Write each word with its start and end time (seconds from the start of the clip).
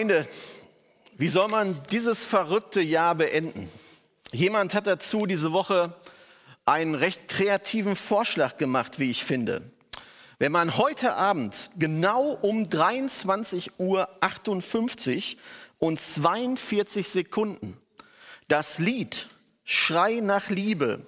Gemeinde, 0.00 0.26
wie 1.18 1.28
soll 1.28 1.48
man 1.48 1.78
dieses 1.90 2.24
verrückte 2.24 2.80
Jahr 2.80 3.14
beenden? 3.16 3.68
Jemand 4.32 4.72
hat 4.72 4.86
dazu 4.86 5.26
diese 5.26 5.52
Woche 5.52 5.94
einen 6.64 6.94
recht 6.94 7.28
kreativen 7.28 7.96
Vorschlag 7.96 8.56
gemacht, 8.56 8.98
wie 8.98 9.10
ich 9.10 9.26
finde. 9.26 9.60
Wenn 10.38 10.52
man 10.52 10.78
heute 10.78 11.16
Abend 11.16 11.70
genau 11.76 12.30
um 12.40 12.64
23.58 12.64 13.68
Uhr 13.76 15.38
und 15.78 16.00
42 16.00 17.06
Sekunden 17.06 17.76
das 18.48 18.78
Lied 18.78 19.26
Schrei 19.64 20.20
nach 20.20 20.48
Liebe 20.48 21.04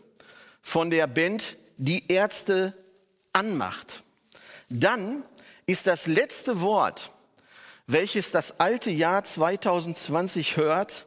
von 0.61 0.91
der 0.91 1.06
Band 1.06 1.56
Die 1.78 2.12
Ärzte 2.12 2.74
anmacht, 3.33 4.03
dann 4.69 5.25
ist 5.64 5.86
das 5.86 6.06
letzte 6.06 6.61
Wort 6.61 7.11
welches 7.92 8.30
das 8.32 8.58
alte 8.60 8.90
Jahr 8.90 9.24
2020 9.24 10.56
hört, 10.56 11.06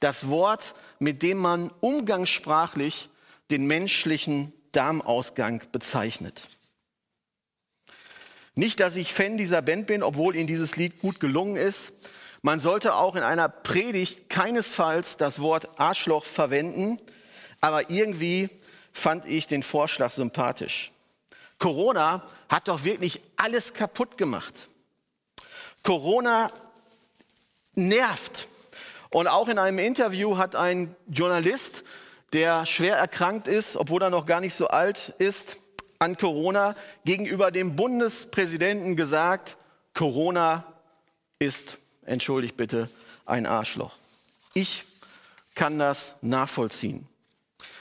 das 0.00 0.28
Wort, 0.28 0.74
mit 0.98 1.22
dem 1.22 1.38
man 1.38 1.70
umgangssprachlich 1.80 3.08
den 3.50 3.66
menschlichen 3.66 4.52
Darmausgang 4.72 5.62
bezeichnet. 5.72 6.48
Nicht, 8.54 8.80
dass 8.80 8.96
ich 8.96 9.12
Fan 9.14 9.38
dieser 9.38 9.62
Band 9.62 9.86
bin, 9.86 10.02
obwohl 10.02 10.36
ihnen 10.36 10.46
dieses 10.46 10.76
Lied 10.76 11.00
gut 11.00 11.20
gelungen 11.20 11.56
ist. 11.56 11.92
Man 12.42 12.60
sollte 12.60 12.94
auch 12.94 13.16
in 13.16 13.22
einer 13.22 13.48
Predigt 13.48 14.28
keinesfalls 14.28 15.16
das 15.16 15.40
Wort 15.40 15.78
Arschloch 15.78 16.24
verwenden, 16.24 17.00
aber 17.60 17.90
irgendwie 17.90 18.48
fand 18.92 19.26
ich 19.26 19.46
den 19.46 19.62
Vorschlag 19.62 20.10
sympathisch. 20.10 20.92
Corona 21.58 22.24
hat 22.48 22.68
doch 22.68 22.84
wirklich 22.84 23.20
alles 23.36 23.74
kaputt 23.74 24.18
gemacht. 24.18 24.68
Corona 25.88 26.52
nervt. 27.74 28.46
Und 29.08 29.26
auch 29.26 29.48
in 29.48 29.56
einem 29.58 29.78
Interview 29.78 30.36
hat 30.36 30.54
ein 30.54 30.94
Journalist, 31.06 31.82
der 32.34 32.66
schwer 32.66 32.98
erkrankt 32.98 33.48
ist, 33.48 33.74
obwohl 33.74 34.02
er 34.02 34.10
noch 34.10 34.26
gar 34.26 34.42
nicht 34.42 34.52
so 34.52 34.68
alt 34.68 35.14
ist, 35.16 35.56
an 35.98 36.18
Corona 36.18 36.76
gegenüber 37.06 37.50
dem 37.50 37.74
Bundespräsidenten 37.74 38.96
gesagt, 38.96 39.56
Corona 39.94 40.74
ist, 41.38 41.78
entschuldigt 42.04 42.58
bitte, 42.58 42.90
ein 43.24 43.46
Arschloch. 43.46 43.96
Ich 44.52 44.84
kann 45.54 45.78
das 45.78 46.16
nachvollziehen. 46.20 47.08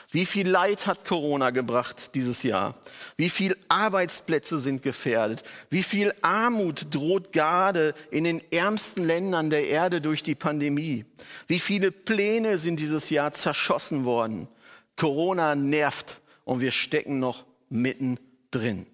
Wie 0.09 0.25
viel 0.25 0.47
Leid 0.47 0.87
hat 0.87 1.03
Corona 1.03 1.49
gebracht 1.49 2.15
dieses 2.15 2.43
Jahr? 2.43 2.75
Wie 3.17 3.29
viele 3.29 3.57
Arbeitsplätze 3.67 4.57
sind 4.57 4.81
gefährdet? 4.81 5.43
Wie 5.69 5.83
viel 5.83 6.13
Armut 6.21 6.95
droht 6.95 7.33
gerade 7.33 7.93
in 8.09 8.23
den 8.23 8.41
ärmsten 8.51 9.05
Ländern 9.05 9.49
der 9.49 9.67
Erde 9.67 9.99
durch 9.99 10.23
die 10.23 10.35
Pandemie? 10.35 11.05
Wie 11.47 11.59
viele 11.59 11.91
Pläne 11.91 12.57
sind 12.57 12.79
dieses 12.79 13.09
Jahr 13.09 13.33
zerschossen 13.33 14.05
worden? 14.05 14.47
Corona 14.95 15.55
nervt 15.55 16.21
und 16.45 16.61
wir 16.61 16.71
stecken 16.71 17.19
noch 17.19 17.45
mittendrin. 17.69 18.87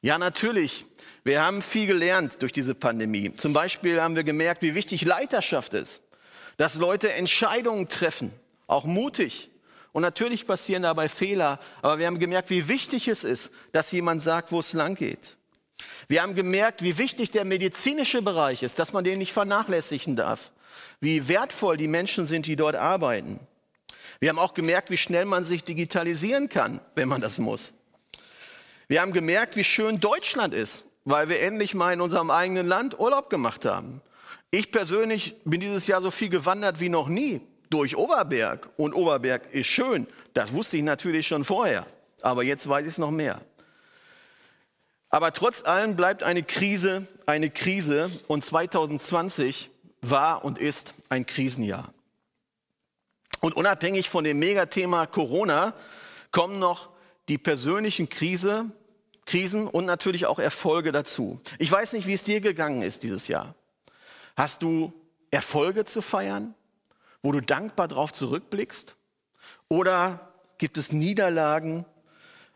Ja, 0.00 0.16
natürlich. 0.16 0.86
Wir 1.22 1.42
haben 1.44 1.60
viel 1.60 1.86
gelernt 1.86 2.40
durch 2.40 2.52
diese 2.52 2.74
Pandemie. 2.74 3.36
Zum 3.36 3.52
Beispiel 3.52 4.00
haben 4.00 4.16
wir 4.16 4.24
gemerkt, 4.24 4.62
wie 4.62 4.74
wichtig 4.74 5.04
Leiterschaft 5.04 5.74
ist. 5.74 6.00
Dass 6.56 6.76
Leute 6.76 7.12
Entscheidungen 7.12 7.88
treffen, 7.88 8.32
auch 8.66 8.84
mutig 8.84 9.51
und 9.92 10.02
natürlich 10.02 10.46
passieren 10.46 10.82
dabei 10.82 11.08
Fehler, 11.08 11.60
aber 11.82 11.98
wir 11.98 12.06
haben 12.06 12.18
gemerkt, 12.18 12.50
wie 12.50 12.68
wichtig 12.68 13.08
es 13.08 13.24
ist, 13.24 13.50
dass 13.72 13.92
jemand 13.92 14.22
sagt, 14.22 14.50
wo 14.50 14.58
es 14.58 14.72
lang 14.72 14.94
geht. 14.94 15.36
Wir 16.08 16.22
haben 16.22 16.34
gemerkt, 16.34 16.82
wie 16.82 16.96
wichtig 16.98 17.30
der 17.30 17.44
medizinische 17.44 18.22
Bereich 18.22 18.62
ist, 18.62 18.78
dass 18.78 18.92
man 18.92 19.04
den 19.04 19.18
nicht 19.18 19.32
vernachlässigen 19.32 20.16
darf. 20.16 20.50
Wie 21.00 21.28
wertvoll 21.28 21.76
die 21.76 21.88
Menschen 21.88 22.26
sind, 22.26 22.46
die 22.46 22.56
dort 22.56 22.76
arbeiten. 22.76 23.40
Wir 24.20 24.30
haben 24.30 24.38
auch 24.38 24.54
gemerkt, 24.54 24.90
wie 24.90 24.96
schnell 24.96 25.24
man 25.24 25.44
sich 25.44 25.64
digitalisieren 25.64 26.48
kann, 26.48 26.80
wenn 26.94 27.08
man 27.08 27.20
das 27.20 27.38
muss. 27.38 27.74
Wir 28.88 29.02
haben 29.02 29.12
gemerkt, 29.12 29.56
wie 29.56 29.64
schön 29.64 30.00
Deutschland 30.00 30.54
ist, 30.54 30.84
weil 31.04 31.28
wir 31.28 31.40
endlich 31.40 31.74
mal 31.74 31.92
in 31.92 32.00
unserem 32.00 32.30
eigenen 32.30 32.66
Land 32.66 32.98
Urlaub 32.98 33.30
gemacht 33.30 33.64
haben. 33.64 34.00
Ich 34.50 34.70
persönlich 34.70 35.34
bin 35.44 35.60
dieses 35.60 35.86
Jahr 35.86 36.00
so 36.00 36.10
viel 36.10 36.28
gewandert 36.28 36.78
wie 36.78 36.88
noch 36.88 37.08
nie 37.08 37.40
durch 37.72 37.96
Oberberg. 37.96 38.68
Und 38.76 38.94
Oberberg 38.94 39.52
ist 39.52 39.66
schön. 39.66 40.06
Das 40.34 40.52
wusste 40.52 40.76
ich 40.76 40.82
natürlich 40.82 41.26
schon 41.26 41.44
vorher. 41.44 41.86
Aber 42.20 42.42
jetzt 42.42 42.68
weiß 42.68 42.82
ich 42.82 42.88
es 42.88 42.98
noch 42.98 43.10
mehr. 43.10 43.40
Aber 45.08 45.32
trotz 45.32 45.64
allem 45.64 45.96
bleibt 45.96 46.22
eine 46.22 46.42
Krise 46.42 47.06
eine 47.26 47.50
Krise. 47.50 48.10
Und 48.28 48.44
2020 48.44 49.70
war 50.00 50.44
und 50.44 50.58
ist 50.58 50.94
ein 51.08 51.26
Krisenjahr. 51.26 51.92
Und 53.40 53.56
unabhängig 53.56 54.08
von 54.08 54.24
dem 54.24 54.38
Megathema 54.38 55.06
Corona 55.06 55.74
kommen 56.30 56.58
noch 56.58 56.90
die 57.28 57.38
persönlichen 57.38 58.08
Krise, 58.08 58.70
Krisen 59.24 59.66
und 59.66 59.84
natürlich 59.84 60.26
auch 60.26 60.38
Erfolge 60.38 60.92
dazu. 60.92 61.40
Ich 61.58 61.70
weiß 61.70 61.92
nicht, 61.92 62.06
wie 62.06 62.14
es 62.14 62.24
dir 62.24 62.40
gegangen 62.40 62.82
ist 62.82 63.02
dieses 63.02 63.28
Jahr. 63.28 63.54
Hast 64.36 64.62
du 64.62 64.92
Erfolge 65.30 65.84
zu 65.84 66.02
feiern? 66.02 66.54
Wo 67.22 67.32
du 67.32 67.40
dankbar 67.40 67.88
darauf 67.88 68.12
zurückblickst? 68.12 68.96
Oder 69.68 70.32
gibt 70.58 70.76
es 70.76 70.92
Niederlagen, 70.92 71.84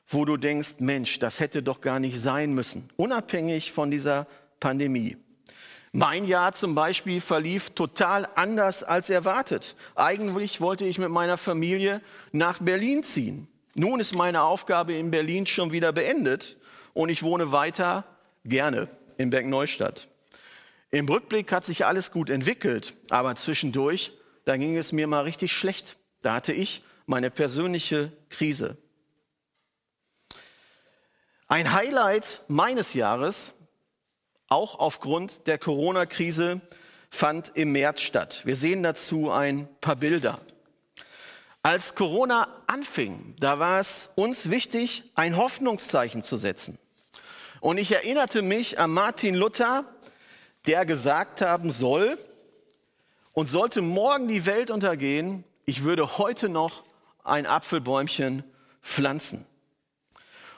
wo 0.06 0.24
du 0.24 0.36
denkst, 0.36 0.76
Mensch, 0.78 1.18
das 1.18 1.40
hätte 1.40 1.62
doch 1.62 1.80
gar 1.80 1.98
nicht 1.98 2.20
sein 2.20 2.52
müssen, 2.52 2.90
unabhängig 2.96 3.72
von 3.72 3.90
dieser 3.90 4.26
Pandemie? 4.60 5.16
Mein 5.92 6.26
Jahr 6.26 6.52
zum 6.52 6.74
Beispiel 6.74 7.22
verlief 7.22 7.70
total 7.70 8.28
anders 8.34 8.82
als 8.82 9.08
erwartet. 9.08 9.76
Eigentlich 9.94 10.60
wollte 10.60 10.84
ich 10.84 10.98
mit 10.98 11.08
meiner 11.08 11.38
Familie 11.38 12.02
nach 12.32 12.58
Berlin 12.58 13.02
ziehen. 13.02 13.48
Nun 13.74 14.00
ist 14.00 14.14
meine 14.14 14.42
Aufgabe 14.42 14.94
in 14.94 15.10
Berlin 15.10 15.46
schon 15.46 15.72
wieder 15.72 15.92
beendet 15.92 16.58
und 16.92 17.08
ich 17.08 17.22
wohne 17.22 17.50
weiter 17.50 18.04
gerne 18.44 18.88
in 19.16 19.30
Bergneustadt. 19.30 20.06
Im 20.90 21.08
Rückblick 21.08 21.50
hat 21.50 21.64
sich 21.64 21.86
alles 21.86 22.10
gut 22.10 22.30
entwickelt, 22.30 22.92
aber 23.10 23.34
zwischendurch 23.36 24.12
da 24.46 24.56
ging 24.56 24.76
es 24.76 24.92
mir 24.92 25.08
mal 25.08 25.24
richtig 25.24 25.52
schlecht. 25.52 25.96
Da 26.22 26.34
hatte 26.34 26.52
ich 26.52 26.82
meine 27.04 27.30
persönliche 27.30 28.12
Krise. 28.30 28.78
Ein 31.48 31.72
Highlight 31.72 32.42
meines 32.46 32.94
Jahres, 32.94 33.54
auch 34.48 34.78
aufgrund 34.78 35.48
der 35.48 35.58
Corona-Krise, 35.58 36.60
fand 37.10 37.52
im 37.54 37.72
März 37.72 38.02
statt. 38.02 38.42
Wir 38.44 38.54
sehen 38.54 38.84
dazu 38.84 39.32
ein 39.32 39.68
paar 39.80 39.96
Bilder. 39.96 40.40
Als 41.62 41.96
Corona 41.96 42.48
anfing, 42.68 43.34
da 43.40 43.58
war 43.58 43.80
es 43.80 44.10
uns 44.14 44.48
wichtig, 44.48 45.10
ein 45.16 45.36
Hoffnungszeichen 45.36 46.22
zu 46.22 46.36
setzen. 46.36 46.78
Und 47.60 47.78
ich 47.78 47.90
erinnerte 47.90 48.42
mich 48.42 48.78
an 48.78 48.92
Martin 48.92 49.34
Luther, 49.34 49.84
der 50.66 50.86
gesagt 50.86 51.40
haben 51.40 51.72
soll, 51.72 52.16
und 53.36 53.44
sollte 53.44 53.82
morgen 53.82 54.28
die 54.28 54.46
Welt 54.46 54.70
untergehen, 54.70 55.44
ich 55.66 55.84
würde 55.84 56.16
heute 56.16 56.48
noch 56.48 56.84
ein 57.22 57.44
Apfelbäumchen 57.44 58.42
pflanzen. 58.80 59.44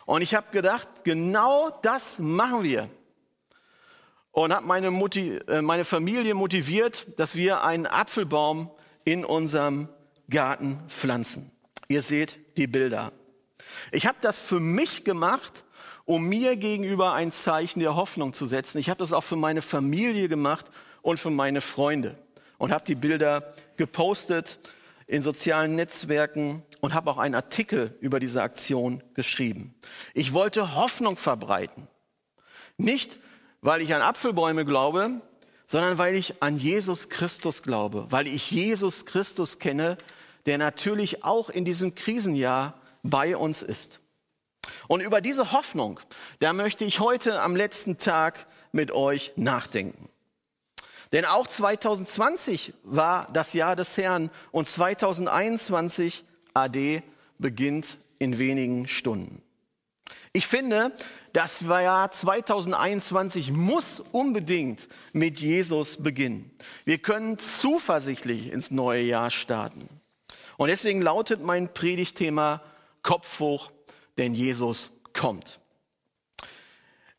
Und 0.06 0.22
ich 0.22 0.36
habe 0.36 0.46
gedacht, 0.52 0.86
genau 1.02 1.70
das 1.82 2.20
machen 2.20 2.62
wir. 2.62 2.88
Und 4.30 4.54
habe 4.54 4.64
meine, 4.64 4.86
äh, 5.48 5.60
meine 5.60 5.84
Familie 5.84 6.34
motiviert, 6.34 7.08
dass 7.16 7.34
wir 7.34 7.64
einen 7.64 7.84
Apfelbaum 7.84 8.70
in 9.04 9.24
unserem 9.24 9.88
Garten 10.30 10.80
pflanzen. 10.86 11.50
Ihr 11.88 12.02
seht 12.02 12.38
die 12.56 12.68
Bilder. 12.68 13.10
Ich 13.90 14.06
habe 14.06 14.18
das 14.20 14.38
für 14.38 14.60
mich 14.60 15.02
gemacht, 15.02 15.64
um 16.04 16.28
mir 16.28 16.54
gegenüber 16.54 17.12
ein 17.14 17.32
Zeichen 17.32 17.80
der 17.80 17.96
Hoffnung 17.96 18.34
zu 18.34 18.46
setzen. 18.46 18.78
Ich 18.78 18.88
habe 18.88 18.98
das 18.98 19.12
auch 19.12 19.24
für 19.24 19.34
meine 19.34 19.62
Familie 19.62 20.28
gemacht 20.28 20.70
und 21.02 21.18
für 21.18 21.30
meine 21.30 21.60
Freunde 21.60 22.16
und 22.58 22.72
habe 22.72 22.84
die 22.84 22.94
Bilder 22.94 23.54
gepostet 23.76 24.58
in 25.06 25.22
sozialen 25.22 25.74
Netzwerken 25.74 26.62
und 26.80 26.92
habe 26.92 27.10
auch 27.10 27.18
einen 27.18 27.34
Artikel 27.34 27.96
über 28.00 28.20
diese 28.20 28.42
Aktion 28.42 29.02
geschrieben. 29.14 29.74
Ich 30.12 30.34
wollte 30.34 30.74
Hoffnung 30.74 31.16
verbreiten. 31.16 31.88
Nicht 32.76 33.18
weil 33.60 33.80
ich 33.80 33.94
an 33.94 34.02
Apfelbäume 34.02 34.64
glaube, 34.64 35.20
sondern 35.66 35.98
weil 35.98 36.14
ich 36.14 36.42
an 36.42 36.58
Jesus 36.58 37.08
Christus 37.08 37.62
glaube, 37.62 38.06
weil 38.10 38.26
ich 38.26 38.50
Jesus 38.50 39.04
Christus 39.04 39.58
kenne, 39.58 39.96
der 40.46 40.58
natürlich 40.58 41.24
auch 41.24 41.50
in 41.50 41.64
diesem 41.64 41.94
Krisenjahr 41.94 42.80
bei 43.02 43.36
uns 43.36 43.62
ist. 43.62 44.00
Und 44.86 45.00
über 45.00 45.20
diese 45.20 45.52
Hoffnung, 45.52 46.00
da 46.40 46.52
möchte 46.52 46.84
ich 46.84 47.00
heute 47.00 47.40
am 47.40 47.56
letzten 47.56 47.98
Tag 47.98 48.46
mit 48.72 48.92
euch 48.92 49.32
nachdenken. 49.36 50.08
Denn 51.12 51.24
auch 51.24 51.46
2020 51.46 52.74
war 52.84 53.28
das 53.32 53.52
Jahr 53.52 53.76
des 53.76 53.96
Herrn 53.96 54.30
und 54.50 54.68
2021 54.68 56.24
AD 56.54 57.02
beginnt 57.38 57.98
in 58.18 58.38
wenigen 58.38 58.88
Stunden. 58.88 59.42
Ich 60.32 60.46
finde, 60.46 60.92
das 61.32 61.60
Jahr 61.60 62.10
2021 62.10 63.52
muss 63.52 64.00
unbedingt 64.00 64.88
mit 65.12 65.40
Jesus 65.40 66.02
beginnen. 66.02 66.50
Wir 66.84 66.98
können 66.98 67.38
zuversichtlich 67.38 68.52
ins 68.52 68.70
neue 68.70 69.02
Jahr 69.02 69.30
starten. 69.30 69.88
Und 70.56 70.68
deswegen 70.68 71.00
lautet 71.00 71.40
mein 71.40 71.72
Predigtthema 71.72 72.62
Kopf 73.02 73.40
hoch, 73.40 73.70
denn 74.18 74.34
Jesus 74.34 74.92
kommt. 75.12 75.60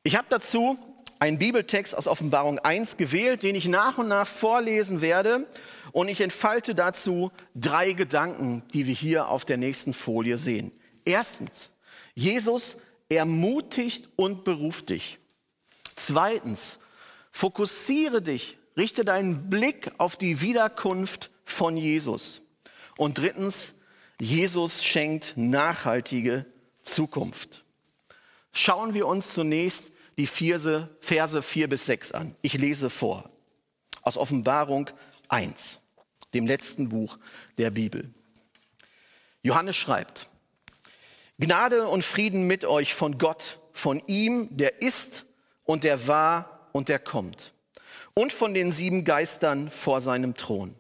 Ich 0.04 0.16
habe 0.16 0.28
dazu 0.30 0.78
einen 1.20 1.38
Bibeltext 1.38 1.96
aus 1.96 2.08
Offenbarung 2.08 2.60
1 2.60 2.98
gewählt, 2.98 3.44
den 3.44 3.56
ich 3.56 3.68
nach 3.68 3.98
und 3.98 4.08
nach 4.08 4.28
vorlesen 4.28 5.02
werde. 5.02 5.46
Und 5.92 6.08
ich 6.08 6.22
entfalte 6.22 6.76
dazu 6.76 7.32
drei 7.54 7.92
Gedanken, 7.92 8.64
die 8.74 8.88
wir 8.88 8.94
hier 8.94 9.28
auf 9.28 9.44
der 9.44 9.58
nächsten 9.58 9.94
Folie 9.94 10.38
sehen. 10.38 10.72
Erstens, 11.04 11.72
Jesus 12.16 12.78
ermutigt 13.10 14.08
und 14.16 14.44
beruft 14.44 14.90
dich. 14.90 15.20
Zweitens, 15.96 16.80
fokussiere 17.32 18.22
dich, 18.22 18.58
richte 18.78 19.04
deinen 19.04 19.50
Blick 19.50 19.92
auf 19.98 20.16
die 20.16 20.42
Wiederkunft 20.42 21.32
von 21.44 21.76
Jesus. 21.76 22.42
Und 22.96 23.18
drittens, 23.18 23.76
Jesus 24.22 24.84
schenkt 24.84 25.34
nachhaltige 25.36 26.46
Zukunft. 26.84 27.64
Schauen 28.52 28.94
wir 28.94 29.08
uns 29.08 29.34
zunächst 29.34 29.92
die 30.20 30.28
Verse, 30.28 30.90
Verse 31.00 31.42
4 31.42 31.70
bis 31.70 31.86
6 31.86 32.12
an. 32.12 32.36
Ich 32.42 32.54
lese 32.54 32.90
vor 32.90 33.30
aus 34.02 34.18
Offenbarung 34.18 34.90
1, 35.30 35.80
dem 36.34 36.46
letzten 36.46 36.90
Buch 36.90 37.18
der 37.58 37.72
Bibel. 37.72 38.14
Johannes 39.42 39.78
schreibt, 39.78 40.28
Gnade 41.38 41.88
und 41.88 42.04
Frieden 42.04 42.48
mit 42.48 42.66
euch 42.66 42.94
von 42.94 43.18
Gott, 43.18 43.62
von 43.72 44.02
ihm, 44.08 44.50
der 44.58 44.82
ist 44.82 45.26
und 45.64 45.86
der 45.86 46.06
war 46.08 46.70
und 46.74 46.90
der 46.90 47.00
kommt, 47.00 47.54
und 48.14 48.34
von 48.34 48.54
den 48.54 48.74
sieben 48.74 49.06
Geistern 49.06 49.70
vor 49.70 50.02
seinem 50.02 50.36
Thron, 50.36 50.76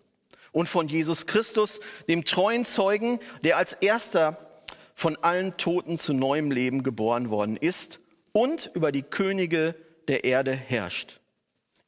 und 0.52 0.68
von 0.68 0.90
Jesus 0.90 1.28
Christus, 1.28 1.80
dem 2.10 2.26
treuen 2.26 2.66
Zeugen, 2.66 3.20
der 3.42 3.56
als 3.56 3.72
erster 3.72 4.50
von 4.96 5.16
allen 5.16 5.56
Toten 5.56 5.98
zu 5.98 6.12
neuem 6.12 6.52
Leben 6.52 6.84
geboren 6.84 7.30
worden 7.30 7.56
ist 7.56 8.02
und 8.32 8.72
über 8.74 8.92
die 8.92 9.04
Könige 9.04 9.76
der 10.08 10.24
Erde 10.24 10.54
herrscht. 10.54 11.20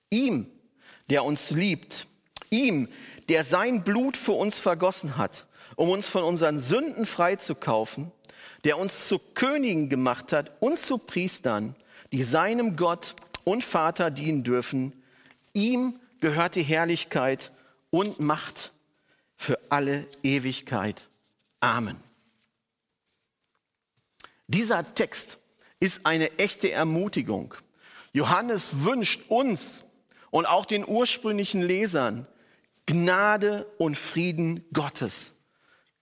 Ihm, 0.10 0.48
der 1.10 1.24
uns 1.24 1.52
liebt, 1.52 2.08
ihm, 2.50 2.88
der 3.30 3.44
sein 3.44 3.84
Blut 3.84 4.18
für 4.18 4.34
uns 4.34 4.60
vergossen 4.60 5.18
hat, 5.18 5.46
um 5.76 5.90
uns 5.90 6.10
von 6.10 6.24
unseren 6.24 6.60
Sünden 6.60 7.06
freizukaufen, 7.06 8.12
der 8.64 8.78
uns 8.78 9.08
zu 9.08 9.20
Königen 9.20 9.90
gemacht 9.90 10.34
hat 10.34 10.52
und 10.60 10.78
zu 10.78 10.98
Priestern, 10.98 11.76
die 12.12 12.24
seinem 12.24 12.76
Gott 12.76 13.16
und 13.44 13.64
Vater 13.64 14.12
dienen 14.12 14.44
dürfen. 14.44 14.94
Ihm 15.54 16.00
gehört 16.20 16.56
die 16.56 16.64
Herrlichkeit 16.64 17.52
und 17.90 18.20
Macht 18.20 18.74
für 19.36 19.60
alle 19.70 20.06
Ewigkeit. 20.24 21.08
Amen. 21.60 21.98
Dieser 24.48 24.94
Text 24.94 25.38
ist 25.82 26.06
eine 26.06 26.40
echte 26.40 26.72
Ermutigung. 26.72 27.56
Johannes 28.14 28.84
wünscht 28.84 29.30
uns 29.30 29.84
und 30.30 30.46
auch 30.46 30.66
den 30.66 30.88
ursprünglichen 30.88 31.62
Lesern 31.62 32.28
Gnade 32.86 33.66
und 33.78 33.98
Frieden 33.98 34.64
Gottes. 34.74 35.34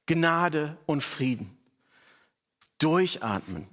Gnade 0.06 0.78
und 0.86 1.04
Frieden. 1.04 1.58
Durchatmen, 2.78 3.68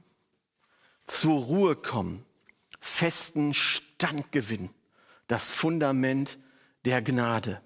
zur 1.07 1.45
Ruhe 1.45 1.77
kommen, 1.77 2.25
festen 2.81 3.55
Stand 3.55 4.33
gewinnen, 4.33 4.71
das 5.29 5.51
Fundament 5.51 6.39
der 6.85 7.03
Gnade. 7.03 7.61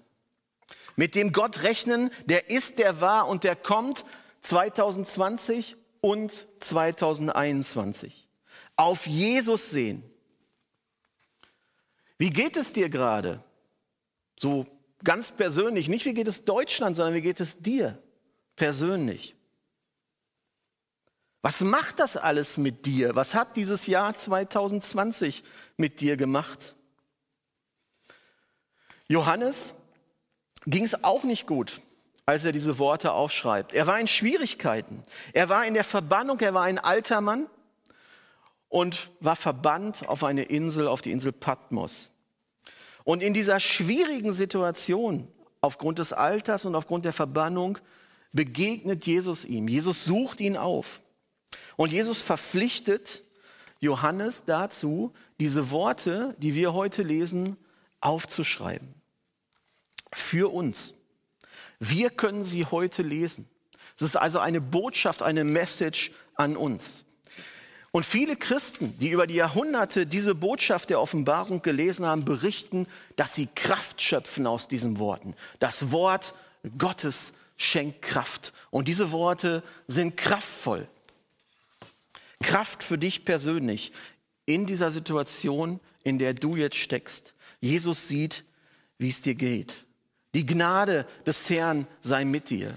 Mit 0.95 1.15
dem 1.15 1.31
Gott 1.31 1.63
rechnen, 1.63 2.11
der 2.25 2.49
ist, 2.49 2.79
der 2.79 3.01
war 3.01 3.27
und 3.27 3.43
der 3.43 3.55
kommt 3.55 4.05
2020 4.41 5.75
und 6.01 6.47
2021 6.59 8.27
auf 8.81 9.05
Jesus 9.05 9.69
sehen. 9.69 10.03
Wie 12.17 12.31
geht 12.31 12.57
es 12.57 12.73
dir 12.73 12.89
gerade? 12.89 13.43
So 14.35 14.65
ganz 15.03 15.31
persönlich, 15.31 15.87
nicht 15.87 16.05
wie 16.05 16.15
geht 16.15 16.27
es 16.27 16.45
Deutschland, 16.45 16.95
sondern 16.95 17.13
wie 17.13 17.21
geht 17.21 17.39
es 17.39 17.59
dir 17.59 18.01
persönlich? 18.55 19.35
Was 21.43 21.61
macht 21.61 21.99
das 21.99 22.17
alles 22.17 22.57
mit 22.57 22.87
dir? 22.87 23.15
Was 23.15 23.35
hat 23.35 23.55
dieses 23.55 23.85
Jahr 23.85 24.15
2020 24.15 25.43
mit 25.77 26.01
dir 26.01 26.17
gemacht? 26.17 26.75
Johannes 29.07 29.75
ging 30.65 30.85
es 30.85 31.03
auch 31.03 31.23
nicht 31.23 31.45
gut, 31.45 31.81
als 32.25 32.45
er 32.45 32.51
diese 32.51 32.79
Worte 32.79 33.11
aufschreibt. 33.11 33.73
Er 33.73 33.85
war 33.85 33.99
in 33.99 34.07
Schwierigkeiten. 34.07 35.03
Er 35.33 35.49
war 35.49 35.67
in 35.67 35.75
der 35.75 35.83
Verbannung, 35.83 36.39
er 36.39 36.55
war 36.55 36.63
ein 36.63 36.79
alter 36.79 37.21
Mann 37.21 37.47
und 38.71 39.11
war 39.19 39.35
verbannt 39.35 40.07
auf 40.07 40.23
eine 40.23 40.43
Insel, 40.43 40.87
auf 40.87 41.01
die 41.01 41.11
Insel 41.11 41.33
Patmos. 41.33 42.09
Und 43.03 43.21
in 43.21 43.33
dieser 43.33 43.59
schwierigen 43.59 44.31
Situation, 44.31 45.27
aufgrund 45.59 45.99
des 45.99 46.13
Alters 46.13 46.63
und 46.63 46.73
aufgrund 46.73 47.03
der 47.03 47.11
Verbannung, 47.11 47.77
begegnet 48.31 49.05
Jesus 49.05 49.43
ihm. 49.43 49.67
Jesus 49.67 50.05
sucht 50.05 50.39
ihn 50.39 50.55
auf. 50.55 51.01
Und 51.75 51.91
Jesus 51.91 52.21
verpflichtet 52.21 53.23
Johannes 53.81 54.45
dazu, 54.45 55.11
diese 55.41 55.69
Worte, 55.71 56.33
die 56.37 56.55
wir 56.55 56.73
heute 56.73 57.03
lesen, 57.03 57.57
aufzuschreiben. 57.99 58.93
Für 60.13 60.53
uns. 60.53 60.93
Wir 61.77 62.09
können 62.09 62.45
sie 62.45 62.65
heute 62.65 63.01
lesen. 63.01 63.49
Es 63.97 64.03
ist 64.03 64.15
also 64.15 64.39
eine 64.39 64.61
Botschaft, 64.61 65.23
eine 65.23 65.43
Message 65.43 66.13
an 66.35 66.55
uns. 66.55 67.03
Und 67.91 68.05
viele 68.05 68.37
Christen, 68.37 68.97
die 68.99 69.09
über 69.09 69.27
die 69.27 69.35
Jahrhunderte 69.35 70.05
diese 70.05 70.33
Botschaft 70.33 70.89
der 70.89 71.01
Offenbarung 71.01 71.61
gelesen 71.61 72.05
haben, 72.05 72.23
berichten, 72.23 72.87
dass 73.17 73.35
sie 73.35 73.47
Kraft 73.47 74.01
schöpfen 74.01 74.47
aus 74.47 74.69
diesen 74.69 74.97
Worten. 74.97 75.35
Das 75.59 75.91
Wort 75.91 76.33
Gottes 76.77 77.33
schenkt 77.57 78.01
Kraft. 78.01 78.53
Und 78.69 78.87
diese 78.87 79.11
Worte 79.11 79.61
sind 79.87 80.15
kraftvoll. 80.15 80.87
Kraft 82.41 82.81
für 82.83 82.97
dich 82.97 83.25
persönlich 83.25 83.91
in 84.45 84.65
dieser 84.65 84.89
Situation, 84.89 85.79
in 86.03 86.17
der 86.17 86.33
du 86.33 86.55
jetzt 86.55 86.77
steckst. 86.77 87.33
Jesus 87.59 88.07
sieht, 88.07 88.45
wie 88.97 89.09
es 89.09 89.21
dir 89.21 89.35
geht. 89.35 89.85
Die 90.33 90.45
Gnade 90.45 91.05
des 91.25 91.49
Herrn 91.49 91.87
sei 92.01 92.23
mit 92.23 92.49
dir. 92.49 92.73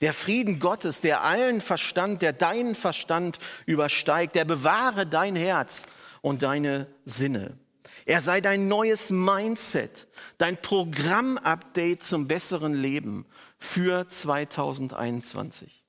Der 0.00 0.12
Frieden 0.12 0.58
Gottes, 0.58 1.00
der 1.00 1.22
allen 1.22 1.60
Verstand, 1.60 2.22
der 2.22 2.32
deinen 2.32 2.74
Verstand 2.74 3.38
übersteigt, 3.66 4.34
der 4.34 4.44
bewahre 4.44 5.06
dein 5.06 5.36
Herz 5.36 5.82
und 6.20 6.42
deine 6.42 6.86
Sinne. 7.04 7.58
Er 8.04 8.20
sei 8.20 8.40
dein 8.40 8.68
neues 8.68 9.10
Mindset, 9.10 10.08
dein 10.38 10.56
Programmupdate 10.56 12.02
zum 12.02 12.26
besseren 12.26 12.74
Leben 12.74 13.26
für 13.58 14.08
2021. 14.08 15.82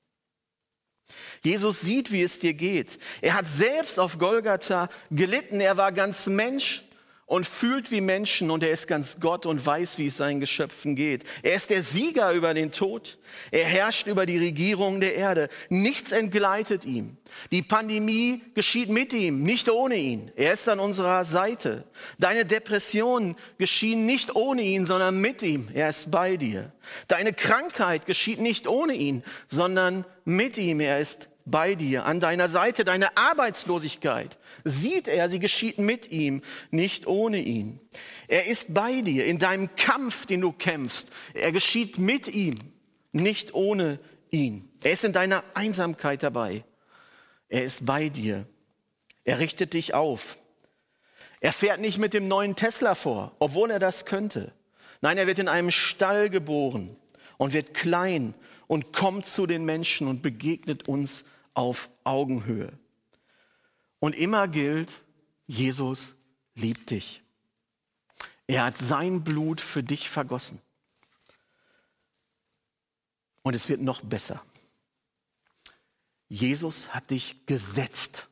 Jesus 1.44 1.82
sieht, 1.82 2.12
wie 2.12 2.22
es 2.22 2.40
dir 2.40 2.54
geht. 2.54 3.00
Er 3.22 3.34
hat 3.34 3.48
selbst 3.48 4.00
auf 4.00 4.18
Golgatha 4.18 4.90
gelitten. 5.12 5.60
Er 5.60 5.78
war 5.78 5.92
ganz 5.92 6.28
Mensch 6.28 6.84
und 7.34 7.48
fühlt 7.48 7.90
wie 7.90 8.00
Menschen 8.00 8.52
und 8.52 8.62
er 8.62 8.70
ist 8.70 8.88
ganz 8.88 9.18
Gott 9.20 9.48
und 9.48 9.66
weiß, 9.66 9.98
wie 9.98 10.06
es 10.06 10.18
seinen 10.18 10.40
Geschöpfen 10.40 10.96
geht. 10.96 11.24
Er 11.42 11.56
ist 11.56 11.72
der 11.72 11.82
Sieger 11.82 12.32
über 12.32 12.54
den 12.54 12.72
Tod. 12.72 13.18
Er 13.50 13.66
herrscht 13.66 14.06
über 14.06 14.28
die 14.28 14.38
Regierung 14.38 15.02
der 15.02 15.16
Erde. 15.16 15.50
Nichts 15.68 16.12
entgleitet 16.12 16.86
ihm. 16.86 17.18
Die 17.50 17.64
Pandemie 17.64 18.44
geschieht 18.54 18.90
mit 18.90 19.14
ihm, 19.14 19.42
nicht 19.42 19.68
ohne 19.68 19.96
ihn. 19.96 20.32
Er 20.36 20.54
ist 20.54 20.70
an 20.70 20.78
unserer 20.78 21.26
Seite. 21.26 21.86
Deine 22.20 22.46
Depressionen 22.46 23.36
geschehen 23.58 24.06
nicht 24.06 24.36
ohne 24.36 24.62
ihn, 24.62 24.86
sondern 24.86 25.20
mit 25.20 25.42
ihm. 25.42 25.70
Er 25.74 25.90
ist 25.90 26.12
bei 26.12 26.38
dir. 26.38 26.72
Deine 27.08 27.34
Krankheit 27.34 28.06
geschieht 28.06 28.42
nicht 28.42 28.68
ohne 28.68 28.94
ihn, 28.94 29.24
sondern 29.48 30.06
mit 30.24 30.60
ihm. 30.60 30.80
Er 30.80 31.00
ist 31.00 31.30
bei 31.46 31.76
dir, 31.76 32.06
an 32.06 32.20
deiner 32.20 32.50
Seite. 32.50 32.86
Deine 32.86 33.18
Arbeitslosigkeit 33.18 34.38
sieht 34.64 35.08
er, 35.08 35.30
sie 35.30 35.40
geschieht 35.40 35.78
mit 35.78 36.12
ihm, 36.12 36.42
nicht 36.72 37.08
ohne 37.08 37.40
ihn. 37.40 37.80
Er 38.28 38.48
ist 38.48 38.74
bei 38.74 39.02
dir 39.02 39.26
in 39.26 39.40
deinem 39.40 39.76
Kampf, 39.76 40.26
den 40.26 40.42
du 40.42 40.52
kämpfst. 40.52 41.12
Er 41.34 41.52
geschieht 41.52 41.98
mit 41.98 42.28
ihm, 42.28 42.56
nicht 43.12 43.54
ohne 43.54 44.00
ihn. 44.32 44.70
Er 44.84 44.94
ist 44.94 45.04
in 45.04 45.14
deiner 45.14 45.44
Einsamkeit 45.54 46.24
dabei. 46.24 46.64
Er 47.50 47.64
ist 47.64 47.86
bei 47.86 48.10
dir. 48.10 48.46
Er 49.26 49.40
richtet 49.40 49.74
dich 49.74 49.94
auf. 49.94 50.38
Er 51.40 51.54
fährt 51.54 51.80
nicht 51.80 51.98
mit 51.98 52.14
dem 52.14 52.28
neuen 52.28 52.56
Tesla 52.56 52.96
vor, 52.96 53.36
obwohl 53.40 53.70
er 53.70 53.80
das 53.80 54.06
könnte. 54.06 54.54
Nein, 55.02 55.18
er 55.18 55.28
wird 55.28 55.40
in 55.40 55.50
einem 55.50 55.72
Stall 55.72 56.30
geboren 56.30 56.96
und 57.38 57.52
wird 57.52 57.74
klein 57.74 58.34
und 58.68 58.94
kommt 58.94 59.26
zu 59.26 59.46
den 59.46 59.66
Menschen 59.66 60.08
und 60.08 60.22
begegnet 60.22 60.88
uns 60.88 61.26
auf 61.54 61.90
Augenhöhe. 62.04 62.78
Und 64.00 64.16
immer 64.16 64.48
gilt, 64.48 65.02
Jesus 65.48 66.16
liebt 66.56 66.90
dich. 66.90 67.22
Er 68.48 68.66
hat 68.66 68.78
sein 68.78 69.24
Blut 69.24 69.62
für 69.62 69.84
dich 69.84 70.10
vergossen. 70.10 70.62
Und 73.42 73.54
es 73.54 73.70
wird 73.70 73.82
noch 73.82 74.02
besser. 74.02 74.44
Jesus 76.28 76.94
hat 76.94 77.12
dich 77.12 77.46
gesetzt. 77.46 78.28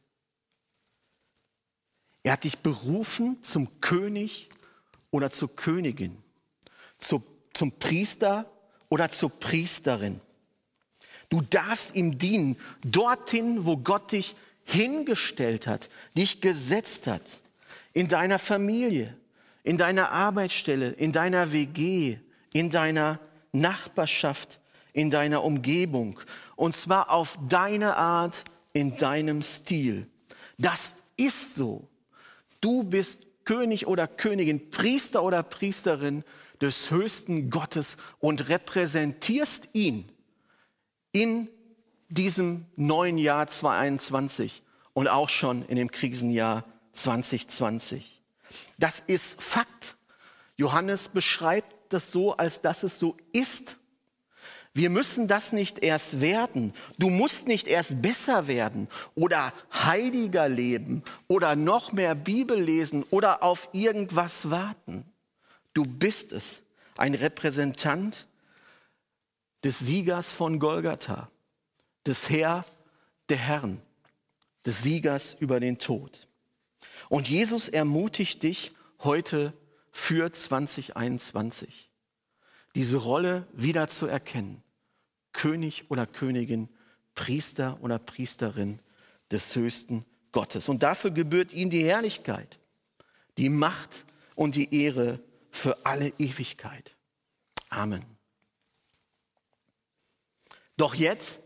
Er 2.24 2.34
hat 2.34 2.44
dich 2.44 2.60
berufen 2.60 3.42
zum 3.44 3.82
König 3.82 4.50
oder 5.10 5.32
zur 5.32 5.56
Königin 5.56 6.22
zu, 7.02 7.24
zum 7.54 7.72
Priester 7.74 8.50
oder 8.90 9.10
zur 9.10 9.30
Priesterin. 9.30 10.22
Du 11.32 11.40
darfst 11.40 11.96
ihm 11.96 12.18
dienen, 12.18 12.58
dorthin, 12.84 13.66
wo 13.66 13.78
Gott 13.78 14.12
dich 14.12 14.36
hingestellt 14.66 15.66
hat, 15.66 15.90
dich 16.16 16.42
gesetzt 16.42 17.08
hat, 17.08 17.22
in 17.94 18.10
deiner 18.10 18.38
Familie, 18.38 19.16
in 19.64 19.78
deiner 19.78 20.12
Arbeitsstelle, 20.12 20.90
in 20.90 21.14
deiner 21.14 21.54
WG, 21.54 22.18
in 22.52 22.70
deiner 22.70 23.18
Nachbarschaft, 23.54 24.60
in 24.92 25.10
deiner 25.10 25.46
Umgebung. 25.46 26.20
Und 26.58 26.76
zwar 26.76 27.10
auf 27.10 27.40
deine 27.48 27.96
Art, 27.96 28.44
in 28.74 28.98
deinem 28.98 29.42
Stil. 29.42 30.08
Das 30.58 30.92
ist 31.16 31.56
so. 31.56 31.88
Du 32.60 32.84
bist 32.84 33.46
König 33.46 33.88
oder 33.88 34.06
Königin, 34.06 34.70
Priester 34.70 35.24
oder 35.24 35.44
Priesterin 35.44 36.26
des 36.60 36.92
höchsten 36.92 37.50
Gottes 37.50 37.96
und 38.20 38.50
repräsentierst 38.50 39.70
ihn 39.72 40.12
in 41.12 41.50
diesem 42.10 42.66
neuen 42.76 43.18
Jahr 43.18 43.48
2021 43.48 44.64
und 44.94 45.08
auch 45.08 45.30
schon 45.30 45.64
in 45.66 45.78
dem 45.78 45.92
Krisenjahr 45.92 46.66
2020. 46.94 48.22
Das 48.78 49.02
ist 49.06 49.42
Fakt. 49.42 49.96
Johannes 50.58 51.10
beschreibt 51.10 51.94
das 51.94 52.12
so, 52.12 52.36
als 52.36 52.62
dass 52.62 52.84
es 52.84 53.00
so 53.00 53.18
ist. 53.32 53.78
Wir 54.74 54.90
müssen 54.90 55.28
das 55.28 55.52
nicht 55.52 55.80
erst 55.80 56.22
werden. 56.22 56.74
Du 56.98 57.10
musst 57.10 57.48
nicht 57.48 57.68
erst 57.68 58.02
besser 58.02 58.48
werden 58.48 58.88
oder 59.16 59.52
heiliger 59.74 60.48
leben 60.48 61.04
oder 61.28 61.56
noch 61.56 61.92
mehr 61.92 62.16
Bibel 62.16 62.62
lesen 62.62 63.04
oder 63.10 63.44
auf 63.44 63.68
irgendwas 63.74 64.50
warten. 64.50 65.06
Du 65.74 65.84
bist 65.84 66.32
es, 66.32 66.62
ein 66.98 67.16
Repräsentant 67.16 68.28
des 69.64 69.80
Siegers 69.80 70.34
von 70.34 70.60
Golgatha, 70.60 71.30
des 72.06 72.30
Herr 72.30 72.66
der 73.30 73.38
Herren, 73.38 73.82
des 74.66 74.84
Siegers 74.84 75.36
über 75.40 75.60
den 75.60 75.78
Tod. 75.78 76.28
Und 77.10 77.30
Jesus 77.30 77.70
ermutigt 77.70 78.44
dich 78.44 78.72
heute 79.00 79.54
für 79.92 80.32
2021, 80.32 81.90
diese 82.76 82.98
Rolle 82.98 83.48
wieder 83.54 83.88
zu 83.88 84.08
erkennen. 84.08 84.64
König 85.34 85.86
oder 85.90 86.06
Königin, 86.06 86.70
Priester 87.16 87.78
oder 87.82 88.00
Priesterin 88.00 88.80
des 89.32 89.56
höchsten 89.56 90.06
Gottes. 90.32 90.70
Und 90.70 90.84
dafür 90.84 91.12
gebührt 91.12 91.54
ihm 91.54 91.70
die 91.70 91.84
Herrlichkeit, 91.84 92.60
die 93.38 93.50
Macht 93.50 94.06
und 94.36 94.56
die 94.56 94.84
Ehre 94.84 95.20
für 95.50 95.86
alle 95.86 96.14
Ewigkeit. 96.18 96.96
Amen. 97.70 98.11
Doch 100.82 100.96
jetzt, 100.96 101.38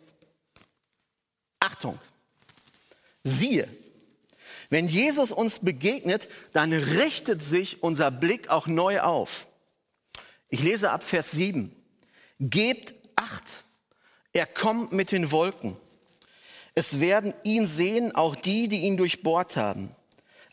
Achtung, 1.59 1.99
siehe, 3.21 3.67
wenn 4.69 4.87
Jesus 4.87 5.33
uns 5.33 5.59
begegnet, 5.59 6.29
dann 6.53 6.71
richtet 6.71 7.41
sich 7.41 7.83
unser 7.83 8.11
Blick 8.11 8.47
auch 8.47 8.67
neu 8.67 9.01
auf. 9.01 9.45
Ich 10.47 10.63
lese 10.63 10.89
ab 10.89 11.03
Vers 11.03 11.31
7. 11.31 11.75
Gebt 12.39 12.93
Acht, 13.17 13.65
er 14.31 14.45
kommt 14.45 14.93
mit 14.93 15.11
den 15.11 15.31
Wolken. 15.31 15.75
Es 16.73 17.01
werden 17.01 17.33
ihn 17.43 17.67
sehen, 17.67 18.15
auch 18.15 18.37
die, 18.37 18.69
die 18.69 18.83
ihn 18.83 18.95
durchbohrt 18.95 19.57
haben. 19.57 19.91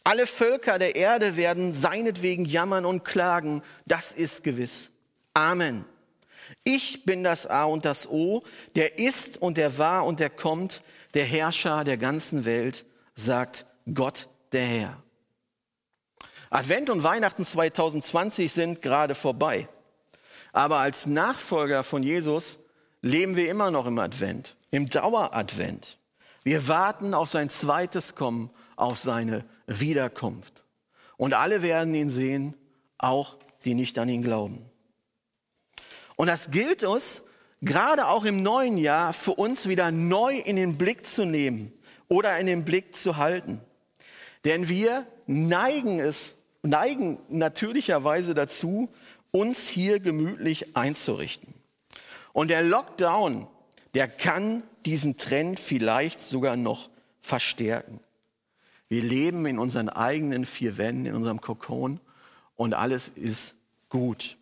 Alle 0.03 0.27
Völker 0.27 0.81
der 0.81 0.97
Erde 0.97 1.37
werden 1.37 1.73
seinetwegen 1.73 2.47
jammern 2.47 2.85
und 2.85 3.05
klagen, 3.05 3.63
das 3.87 4.11
ist 4.11 4.43
gewiss. 4.43 4.91
Amen. 5.35 5.85
Ich 6.65 7.05
bin 7.05 7.25
das 7.25 7.47
A 7.47 7.65
und 7.65 7.85
das 7.85 8.09
O, 8.09 8.43
der 8.77 8.99
ist 8.99 9.41
und 9.41 9.57
der 9.57 9.79
war 9.79 10.07
und 10.07 10.21
der 10.21 10.31
kommt, 10.31 10.83
der 11.15 11.25
Herrscher 11.25 11.85
der 11.85 11.97
ganzen 11.97 12.45
Welt, 12.45 12.85
sagt 13.15 13.67
Gott 13.93 14.29
der 14.53 14.65
Herr. 14.65 15.03
Advent 16.51 16.91
und 16.91 17.03
Weihnachten 17.03 17.45
2020 17.45 18.53
sind 18.53 18.83
gerade 18.83 19.15
vorbei. 19.15 19.69
Aber 20.53 20.79
als 20.79 21.07
Nachfolger 21.07 21.83
von 21.83 22.03
Jesus 22.03 22.59
leben 23.01 23.37
wir 23.37 23.51
immer 23.51 23.71
noch 23.71 23.87
im 23.87 23.99
Advent, 23.99 24.57
im 24.71 24.89
Daueradvent. 24.89 25.99
Wir 26.45 26.69
warten 26.69 27.15
auf 27.15 27.31
sein 27.31 27.49
zweites 27.49 28.15
Kommen, 28.15 28.51
auf 28.77 28.99
seine 28.99 29.45
Wiederkunft. 29.67 30.65
Und 31.17 31.35
alle 31.35 31.63
werden 31.63 31.95
ihn 31.95 32.11
sehen, 32.11 32.55
auch 32.99 33.37
die 33.65 33.75
nicht 33.75 33.99
an 33.99 34.09
ihn 34.09 34.23
glauben. 34.23 34.72
Und 36.17 36.27
das 36.29 36.51
gilt 36.51 36.85
uns, 36.85 37.23
gerade 37.61 38.09
auch 38.09 38.25
im 38.25 38.43
neuen 38.43 38.77
Jahr, 38.77 39.13
für 39.13 39.35
uns 39.35 39.69
wieder 39.69 39.91
neu 39.91 40.39
in 40.39 40.57
den 40.57 40.79
Blick 40.79 41.07
zu 41.07 41.25
nehmen 41.25 41.73
oder 42.09 42.39
in 42.39 42.47
den 42.47 42.65
Blick 42.65 42.95
zu 42.95 43.17
halten. 43.17 43.61
Denn 44.45 44.69
wir 44.69 45.07
neigen 45.27 46.01
es, 46.01 46.35
neigen 46.63 47.19
natürlicherweise 47.29 48.35
dazu, 48.35 48.89
uns 49.31 49.69
hier 49.69 49.99
gemütlich 49.99 50.77
einzurichten. 50.77 51.55
Und 52.33 52.49
der 52.49 52.63
Lockdown, 52.63 53.47
der 53.95 54.09
kann 54.09 54.63
diesen 54.85 55.17
Trend 55.17 55.61
vielleicht 55.61 56.21
sogar 56.21 56.57
noch 56.57 56.91
verstärken. 57.21 58.01
Wir 58.89 59.03
leben 59.03 59.47
in 59.47 59.59
unseren 59.59 59.89
eigenen 59.89 60.45
vier 60.45 60.77
Wänden, 60.77 61.07
in 61.07 61.15
unserem 61.15 61.41
Kokon 61.41 62.01
und 62.57 62.75
alles 62.75 63.09
ist 63.09 63.55
gut. 63.89 64.37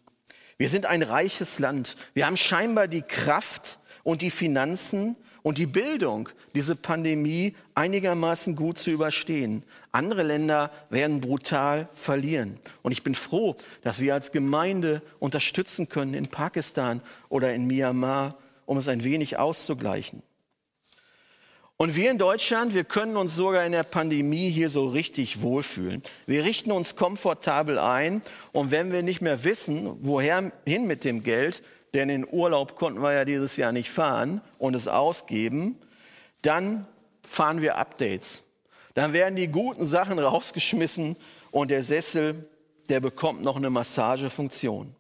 Wir 0.60 0.68
sind 0.68 0.84
ein 0.84 1.00
reiches 1.00 1.58
Land. 1.58 1.96
Wir 2.12 2.26
haben 2.26 2.36
scheinbar 2.36 2.86
die 2.86 3.00
Kraft 3.00 3.78
und 4.02 4.20
die 4.20 4.30
Finanzen 4.30 5.16
und 5.42 5.56
die 5.56 5.64
Bildung, 5.64 6.28
diese 6.54 6.76
Pandemie 6.76 7.56
einigermaßen 7.74 8.56
gut 8.56 8.76
zu 8.76 8.90
überstehen. 8.90 9.64
Andere 9.90 10.22
Länder 10.22 10.70
werden 10.90 11.22
brutal 11.22 11.88
verlieren. 11.94 12.58
Und 12.82 12.92
ich 12.92 13.02
bin 13.02 13.14
froh, 13.14 13.56
dass 13.80 14.00
wir 14.00 14.12
als 14.12 14.32
Gemeinde 14.32 15.00
unterstützen 15.18 15.88
können 15.88 16.12
in 16.12 16.26
Pakistan 16.26 17.00
oder 17.30 17.54
in 17.54 17.66
Myanmar, 17.66 18.36
um 18.66 18.76
es 18.76 18.86
ein 18.86 19.02
wenig 19.02 19.38
auszugleichen. 19.38 20.22
Und 21.80 21.96
wir 21.96 22.10
in 22.10 22.18
Deutschland, 22.18 22.75
wir 22.75 22.84
können 22.84 23.16
uns 23.16 23.34
sogar 23.34 23.64
in 23.64 23.72
der 23.72 23.84
Pandemie 23.84 24.50
hier 24.50 24.68
so 24.68 24.87
richtig 24.87 25.40
wohlfühlen. 25.40 26.02
Wir 26.26 26.44
richten 26.44 26.72
uns 26.72 26.94
komfortabel 26.94 27.78
ein 27.78 28.20
und 28.52 28.70
wenn 28.70 28.92
wir 28.92 29.02
nicht 29.02 29.22
mehr 29.22 29.44
wissen, 29.44 29.96
woher 30.02 30.52
hin 30.66 30.87
mit 30.87 31.04
dem 31.04 31.22
Geld, 31.22 31.62
denn 31.94 32.10
in 32.10 32.28
Urlaub 32.30 32.76
konnten 32.76 33.00
wir 33.00 33.14
ja 33.14 33.25
dieses 33.25 33.56
Jahr 33.56 33.72
nicht 33.72 33.88
fahren 33.88 34.42
und 34.58 34.75
es 34.75 34.88
ausgeben, 34.88 35.78
dann 36.42 36.87
fahren 37.26 37.62
wir 37.62 37.78
Updates. 37.78 38.42
Dann 38.92 39.14
werden 39.14 39.37
die 39.37 39.49
guten 39.49 39.87
Sachen 39.87 40.18
rausgeschmissen 40.18 41.16
und 41.50 41.70
der 41.70 41.82
Sessel, 41.82 42.46
der 42.90 43.00
bekommt 43.00 43.42
noch 43.42 43.56
eine 43.56 43.70
Massagefunktion. 43.70 44.94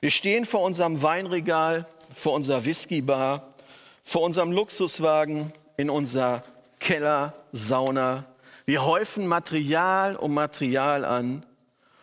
Wir 0.00 0.10
stehen 0.10 0.46
vor 0.46 0.62
unserem 0.62 1.02
Weinregal, 1.02 1.86
vor 2.12 2.32
unserer 2.32 2.64
Whiskybar, 2.64 3.54
vor 4.02 4.22
unserem 4.22 4.50
Luxuswagen, 4.50 5.52
in 5.76 5.90
unser 5.90 6.42
Keller, 6.78 7.34
Sauna. 7.52 8.24
Wir 8.64 8.84
häufen 8.84 9.26
Material 9.26 10.16
um 10.16 10.34
Material 10.34 11.04
an. 11.04 11.44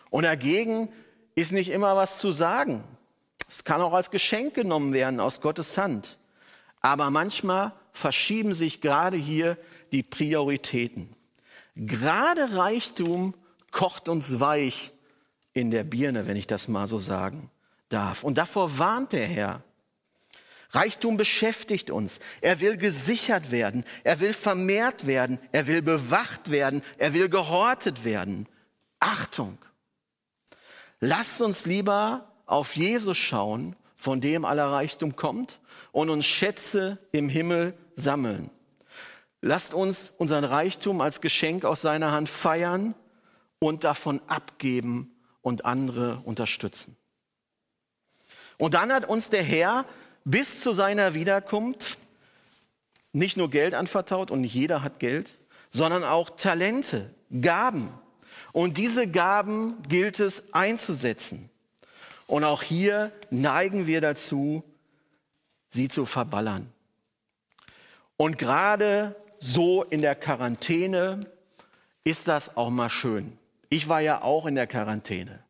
Und 0.09 0.23
dagegen 0.23 0.89
ist 1.35 1.51
nicht 1.51 1.69
immer 1.69 1.95
was 1.95 2.19
zu 2.19 2.31
sagen. 2.31 2.83
Es 3.49 3.63
kann 3.63 3.81
auch 3.81 3.93
als 3.93 4.11
Geschenk 4.11 4.53
genommen 4.53 4.93
werden 4.93 5.19
aus 5.19 5.41
Gottes 5.41 5.77
Hand. 5.77 6.17
Aber 6.81 7.09
manchmal 7.09 7.73
verschieben 7.91 8.53
sich 8.53 8.81
gerade 8.81 9.17
hier 9.17 9.57
die 9.91 10.03
Prioritäten. 10.03 11.09
Gerade 11.75 12.55
Reichtum 12.55 13.33
kocht 13.71 14.09
uns 14.09 14.39
weich 14.39 14.91
in 15.53 15.71
der 15.71 15.83
Birne, 15.83 16.27
wenn 16.27 16.37
ich 16.37 16.47
das 16.47 16.67
mal 16.67 16.87
so 16.87 16.99
sagen 16.99 17.49
darf. 17.89 18.23
Und 18.23 18.37
davor 18.37 18.77
warnt 18.77 19.13
der 19.13 19.25
Herr. 19.25 19.63
Reichtum 20.73 21.17
beschäftigt 21.17 21.91
uns. 21.91 22.19
Er 22.41 22.59
will 22.59 22.77
gesichert 22.77 23.51
werden. 23.51 23.83
Er 24.03 24.19
will 24.19 24.33
vermehrt 24.33 25.05
werden. 25.05 25.39
Er 25.51 25.67
will 25.67 25.81
bewacht 25.81 26.49
werden. 26.49 26.81
Er 26.97 27.13
will 27.13 27.29
gehortet 27.29 28.03
werden. 28.03 28.47
Achtung! 28.99 29.57
Lasst 30.99 31.41
uns 31.41 31.65
lieber 31.65 32.31
auf 32.45 32.75
Jesus 32.75 33.17
schauen, 33.17 33.75
von 33.97 34.21
dem 34.21 34.45
aller 34.45 34.71
Reichtum 34.71 35.15
kommt, 35.15 35.59
und 35.91 36.09
uns 36.09 36.25
Schätze 36.25 36.97
im 37.11 37.29
Himmel 37.29 37.77
sammeln. 37.95 38.49
Lasst 39.41 39.73
uns 39.73 40.13
unseren 40.17 40.45
Reichtum 40.45 41.01
als 41.01 41.19
Geschenk 41.19 41.65
aus 41.65 41.81
seiner 41.81 42.11
Hand 42.11 42.29
feiern 42.29 42.95
und 43.59 43.83
davon 43.83 44.21
abgeben 44.27 45.13
und 45.41 45.65
andere 45.65 46.21
unterstützen. 46.23 46.95
Und 48.57 48.73
dann 48.75 48.93
hat 48.93 49.05
uns 49.05 49.29
der 49.29 49.43
Herr 49.43 49.85
bis 50.25 50.61
zu 50.61 50.73
seiner 50.73 51.13
Wiederkunft 51.13 51.97
nicht 53.11 53.37
nur 53.37 53.49
Geld 53.49 53.73
anvertraut 53.73 54.31
und 54.31 54.41
nicht 54.41 54.53
jeder 54.53 54.81
hat 54.83 54.99
Geld, 54.99 55.37
sondern 55.69 56.03
auch 56.03 56.31
Talente, 56.31 57.13
Gaben. 57.41 57.89
Und 58.51 58.77
diese 58.77 59.07
Gaben 59.07 59.81
gilt 59.87 60.19
es 60.19 60.53
einzusetzen. 60.53 61.49
Und 62.27 62.43
auch 62.43 62.63
hier 62.63 63.11
neigen 63.29 63.87
wir 63.87 64.01
dazu, 64.01 64.63
sie 65.69 65.87
zu 65.87 66.05
verballern. 66.05 66.71
Und 68.17 68.37
gerade 68.37 69.15
so 69.39 69.83
in 69.83 70.01
der 70.01 70.15
Quarantäne 70.15 71.19
ist 72.03 72.27
das 72.27 72.55
auch 72.55 72.69
mal 72.69 72.89
schön. 72.89 73.37
Ich 73.69 73.89
war 73.89 73.99
ja 73.99 74.21
auch 74.21 74.45
in 74.45 74.55
der 74.55 74.67
Quarantäne. 74.67 75.43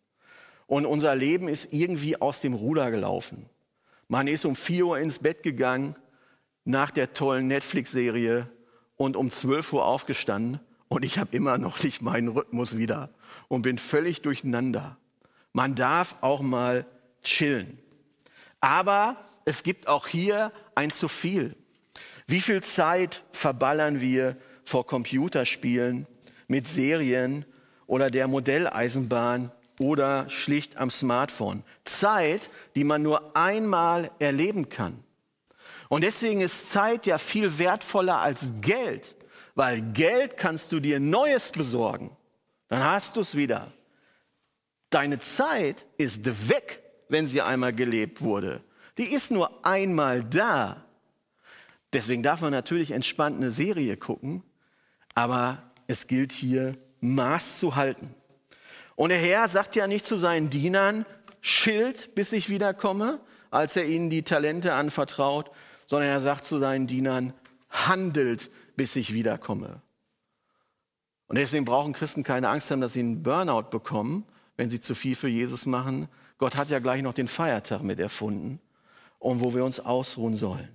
Und 0.66 0.86
unser 0.86 1.14
Leben 1.16 1.50
ist 1.50 1.72
irgendwie 1.72 2.20
aus 2.20 2.40
dem 2.40 2.54
Ruder 2.54 2.90
gelaufen. 2.90 3.50
Man 4.08 4.28
ist 4.28 4.46
um 4.46 4.56
4 4.56 4.86
Uhr 4.86 5.00
ins 5.00 5.20
Bett 5.20 5.44
gegangen 5.44 5.96
nach 6.66 6.92
der 6.92 7.14
tollen 7.14 7.48
Netflix-Serie 7.48 8.50
und 8.96 9.16
um 9.16 9.30
12 9.30 9.74
Uhr 9.74 9.86
aufgestanden 9.86 10.60
und 10.88 11.04
ich 11.04 11.18
habe 11.18 11.36
immer 11.36 11.58
noch 11.58 11.82
nicht 11.84 12.02
meinen 12.02 12.30
Rhythmus 12.30 12.78
wieder 12.78 13.10
und 13.48 13.64
bin 13.64 13.78
völlig 13.78 14.22
durcheinander. 14.22 14.98
Man 15.52 15.76
darf 15.76 16.16
auch 16.22 16.42
mal 16.42 16.86
chillen. 17.24 17.80
Aber 18.62 19.18
es 19.46 19.64
gibt 19.64 19.88
auch 19.88 20.08
hier 20.08 20.52
ein 20.76 20.92
zu 20.92 21.08
viel. 21.08 21.56
Wie 22.28 22.42
viel 22.42 22.62
Zeit 22.62 23.24
verballern 23.32 24.02
wir 24.02 24.38
vor 24.66 24.86
Computerspielen, 24.86 26.08
mit 26.48 26.68
Serien 26.68 27.46
oder 27.88 28.10
der 28.10 28.28
Modelleisenbahn 28.28 29.52
oder 29.80 30.30
schlicht 30.30 30.78
am 30.78 30.92
Smartphone. 30.92 31.64
Zeit, 31.84 32.50
die 32.76 32.84
man 32.84 33.02
nur 33.02 33.36
einmal 33.36 34.12
erleben 34.20 34.70
kann. 34.70 35.04
Und 35.90 36.04
deswegen 36.04 36.42
ist 36.42 36.72
Zeit 36.72 37.06
ja 37.06 37.18
viel 37.18 37.60
wertvoller 37.60 38.20
als 38.20 38.52
Geld, 38.62 39.16
weil 39.56 39.82
Geld 39.82 40.38
kannst 40.38 40.72
du 40.72 40.80
dir 40.80 41.00
Neues 41.00 41.52
besorgen. 41.52 42.16
Dann 42.68 42.84
hast 42.84 43.16
du 43.16 43.22
es 43.22 43.36
wieder. 43.36 43.72
Deine 44.90 45.20
Zeit 45.20 45.86
ist 45.98 46.50
weg, 46.50 46.82
wenn 47.10 47.28
sie 47.28 47.42
einmal 47.42 47.74
gelebt 47.74 48.22
wurde. 48.22 48.64
Die 48.98 49.12
ist 49.12 49.32
nur 49.32 49.66
einmal 49.66 50.24
da. 50.24 50.86
Deswegen 51.94 52.24
darf 52.24 52.42
man 52.42 52.52
natürlich 52.52 52.92
entspannt 52.92 53.38
eine 53.38 53.52
Serie 53.52 53.98
gucken, 53.98 54.44
aber 55.14 55.62
es 55.88 56.08
gilt 56.08 56.32
hier 56.32 56.78
Maß 57.02 57.60
zu 57.60 57.76
halten. 57.76 58.16
Und 59.04 59.10
der 59.10 59.18
Herr 59.18 59.50
sagt 59.50 59.76
ja 59.76 59.86
nicht 59.86 60.06
zu 60.06 60.16
seinen 60.16 60.50
Dienern, 60.50 61.06
schild, 61.42 62.16
bis 62.16 62.32
ich 62.32 62.48
wiederkomme, 62.48 63.20
als 63.52 63.76
er 63.76 63.86
ihnen 63.86 64.10
die 64.10 64.24
Talente 64.24 64.76
anvertraut, 64.76 65.52
sondern 65.88 66.08
er 66.08 66.22
sagt 66.22 66.46
zu 66.46 66.58
seinen 66.58 66.88
Dienern, 66.88 67.34
handelt, 67.70 68.50
bis 68.78 68.96
ich 68.96 69.14
wiederkomme. 69.14 69.82
Und 71.28 71.38
deswegen 71.38 71.66
brauchen 71.66 71.92
Christen 71.92 72.24
keine 72.24 72.48
Angst 72.48 72.72
haben, 72.72 72.80
dass 72.80 72.94
sie 72.94 73.02
einen 73.02 73.24
Burnout 73.24 73.72
bekommen, 73.72 74.24
wenn 74.56 74.70
sie 74.70 74.80
zu 74.80 74.96
viel 74.96 75.18
für 75.18 75.28
Jesus 75.28 75.66
machen. 75.66 76.08
Gott 76.38 76.56
hat 76.56 76.70
ja 76.70 76.80
gleich 76.80 77.02
noch 77.02 77.14
den 77.14 77.28
Feiertag 77.28 77.84
mit 77.84 78.00
erfunden 78.00 78.62
und 79.20 79.44
wo 79.44 79.54
wir 79.54 79.66
uns 79.66 79.82
ausruhen 79.82 80.38
sollen. 80.38 80.70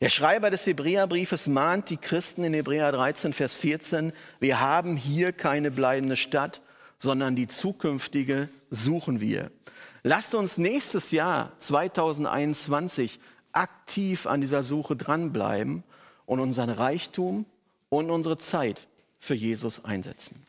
Der 0.00 0.08
Schreiber 0.08 0.48
des 0.48 0.64
Hebräerbriefes 0.64 1.46
mahnt 1.46 1.90
die 1.90 1.98
Christen 1.98 2.42
in 2.42 2.54
Hebräer 2.54 2.90
13, 2.90 3.34
Vers 3.34 3.54
14, 3.54 4.14
wir 4.40 4.60
haben 4.60 4.96
hier 4.96 5.34
keine 5.34 5.70
bleibende 5.70 6.16
Stadt, 6.16 6.62
sondern 7.02 7.34
die 7.34 7.48
zukünftige 7.48 8.48
suchen 8.70 9.20
wir. 9.20 9.50
Lasst 10.04 10.36
uns 10.36 10.56
nächstes 10.56 11.10
Jahr 11.10 11.50
2021 11.58 13.18
aktiv 13.50 14.26
an 14.26 14.40
dieser 14.40 14.62
Suche 14.62 14.94
dranbleiben 14.94 15.82
und 16.26 16.38
unseren 16.38 16.70
Reichtum 16.70 17.44
und 17.88 18.08
unsere 18.08 18.38
Zeit 18.38 18.86
für 19.18 19.34
Jesus 19.34 19.84
einsetzen. 19.84 20.44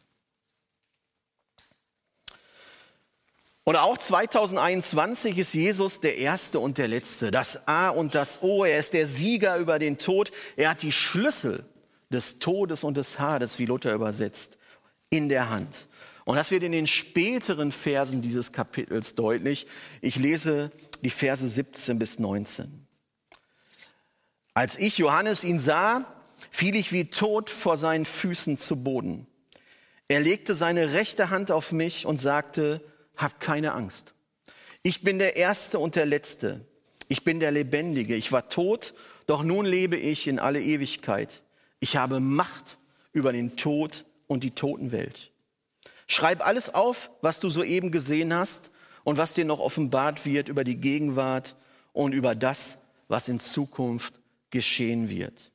Und 3.63 3.75
auch 3.75 3.97
2021 3.97 5.39
ist 5.39 5.55
Jesus 5.55 6.01
der 6.01 6.17
Erste 6.17 6.59
und 6.59 6.77
der 6.77 6.87
Letzte, 6.87 7.31
das 7.31 7.67
A 7.67 7.89
und 7.89 8.13
das 8.13 8.43
O. 8.43 8.63
Er 8.63 8.77
ist 8.77 8.93
der 8.93 9.07
Sieger 9.07 9.57
über 9.57 9.79
den 9.79 9.97
Tod. 9.97 10.29
Er 10.55 10.69
hat 10.69 10.83
die 10.83 10.91
Schlüssel 10.91 11.65
des 12.09 12.37
Todes 12.37 12.83
und 12.83 12.95
des 12.95 13.17
Hades, 13.17 13.57
wie 13.57 13.65
Luther 13.65 13.95
übersetzt, 13.95 14.59
in 15.09 15.29
der 15.29 15.49
Hand. 15.49 15.87
Und 16.25 16.35
das 16.35 16.51
wird 16.51 16.63
in 16.63 16.71
den 16.71 16.87
späteren 16.87 17.71
Versen 17.71 18.21
dieses 18.21 18.51
Kapitels 18.51 19.15
deutlich. 19.15 19.67
Ich 20.01 20.15
lese 20.15 20.69
die 21.01 21.09
Verse 21.09 21.47
17 21.47 21.99
bis 21.99 22.19
19. 22.19 22.87
Als 24.53 24.77
ich, 24.77 24.97
Johannes, 24.97 25.43
ihn 25.43 25.59
sah, 25.59 26.05
fiel 26.49 26.75
ich 26.75 26.91
wie 26.91 27.05
tot 27.05 27.49
vor 27.49 27.77
seinen 27.77 28.05
Füßen 28.05 28.57
zu 28.57 28.83
Boden. 28.83 29.27
Er 30.07 30.21
legte 30.21 30.53
seine 30.53 30.93
rechte 30.93 31.29
Hand 31.29 31.51
auf 31.51 31.71
mich 31.71 32.05
und 32.05 32.17
sagte, 32.17 32.81
hab 33.17 33.39
keine 33.39 33.73
Angst. 33.73 34.13
Ich 34.83 35.01
bin 35.01 35.17
der 35.17 35.35
Erste 35.35 35.79
und 35.79 35.95
der 35.95 36.05
Letzte. 36.05 36.65
Ich 37.07 37.23
bin 37.23 37.39
der 37.39 37.51
Lebendige. 37.51 38.15
Ich 38.15 38.31
war 38.31 38.49
tot, 38.49 38.93
doch 39.25 39.43
nun 39.43 39.65
lebe 39.65 39.97
ich 39.97 40.27
in 40.27 40.39
alle 40.39 40.61
Ewigkeit. 40.61 41.43
Ich 41.79 41.97
habe 41.97 42.19
Macht 42.19 42.77
über 43.11 43.33
den 43.33 43.55
Tod 43.57 44.05
und 44.27 44.43
die 44.43 44.51
Totenwelt. 44.51 45.32
Schreib 46.13 46.45
alles 46.45 46.71
auf, 46.71 47.09
was 47.21 47.39
du 47.39 47.49
soeben 47.49 47.91
gesehen 47.91 48.35
hast 48.35 48.69
und 49.03 49.17
was 49.17 49.33
dir 49.33 49.45
noch 49.45 49.57
offenbart 49.57 50.27
wird 50.27 50.47
über 50.47 50.63
die 50.63 50.75
Gegenwart 50.75 51.55
und 51.91 52.13
über 52.13 52.35
das, 52.35 52.77
was 53.07 53.27
in 53.29 53.39
Zukunft 53.39 54.13
geschehen 54.51 55.09
wird. 55.09 55.51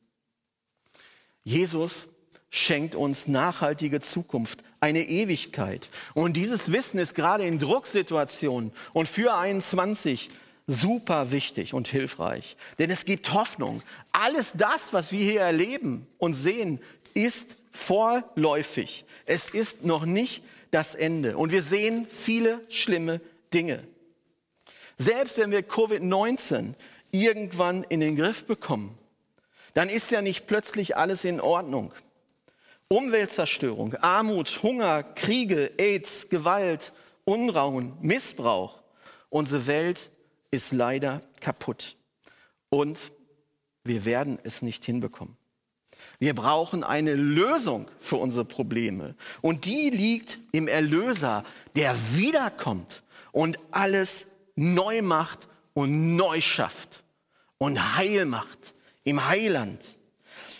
Jesus 1.45 2.09
schenkt 2.51 2.97
uns 2.97 3.29
nachhaltige 3.29 4.01
Zukunft, 4.01 4.65
eine 4.81 5.05
Ewigkeit. 5.05 5.87
Und 6.15 6.37
dieses 6.37 6.73
Wissen 6.73 6.99
ist 6.99 7.15
gerade 7.15 7.47
in 7.47 7.61
Drucksituationen 7.61 8.73
und 8.93 9.09
für 9.09 9.37
21 9.37 10.29
super 10.67 11.31
wichtig 11.31 11.73
und 11.73 11.87
hilfreich. 11.87 12.57
Denn 12.81 12.91
es 12.91 13.05
gibt 13.05 13.33
Hoffnung. 13.33 13.81
Alles 14.11 14.55
das, 14.55 14.93
was 14.93 15.13
wir 15.13 15.23
hier 15.25 15.43
erleben 15.43 16.09
und 16.19 16.35
sehen, 16.35 16.81
ist 17.15 17.57
vorläufig. 17.79 19.05
Es 19.25 19.49
ist 19.49 19.85
noch 19.85 20.05
nicht 20.05 20.43
das 20.71 20.95
Ende. 20.95 21.37
Und 21.37 21.53
wir 21.53 21.63
sehen 21.63 22.07
viele 22.11 22.61
schlimme 22.69 23.21
Dinge. 23.55 23.87
Selbst 24.99 25.39
wenn 25.39 25.51
wir 25.51 25.67
Covid-19 25.67 26.75
irgendwann 27.13 27.85
in 27.85 28.01
den 28.01 28.17
Griff 28.17 28.45
bekommen, 28.45 28.99
dann 29.75 29.89
ist 29.89 30.11
ja 30.11 30.21
nicht 30.21 30.47
plötzlich 30.47 30.97
alles 30.97 31.25
in 31.25 31.41
Ordnung. 31.41 31.93
Umweltzerstörung, 32.89 33.95
Armut, 33.97 34.63
Hunger, 34.63 35.03
Kriege, 35.03 35.71
AIDS, 35.79 36.29
Gewalt, 36.29 36.93
Unrauen, 37.25 37.97
Missbrauch. 38.01 38.83
Unsere 39.31 39.67
Welt 39.67 40.11
ist 40.51 40.73
leider 40.73 41.23
kaputt. 41.41 41.97
Und 42.71 43.13
wir 43.85 44.05
werden 44.05 44.39
es 44.43 44.63
nicht 44.63 44.85
hinbekommen. 44.85 45.37
Wir 46.19 46.35
brauchen 46.35 46.85
eine 46.85 47.15
Lösung 47.15 47.89
für 48.01 48.17
unsere 48.17 48.45
Probleme. 48.45 49.15
Und 49.41 49.65
die 49.65 49.91
liegt 49.91 50.39
im 50.53 50.69
Erlöser, 50.69 51.45
der 51.77 51.95
wiederkommt 52.15 53.03
und 53.33 53.59
alles 53.71 54.27
neu 54.57 55.03
macht 55.03 55.49
und 55.75 56.17
neu 56.17 56.41
schafft 56.41 57.05
und 57.59 57.97
heil 57.97 58.25
macht 58.25 58.75
im 59.05 59.27
Heiland. 59.29 59.81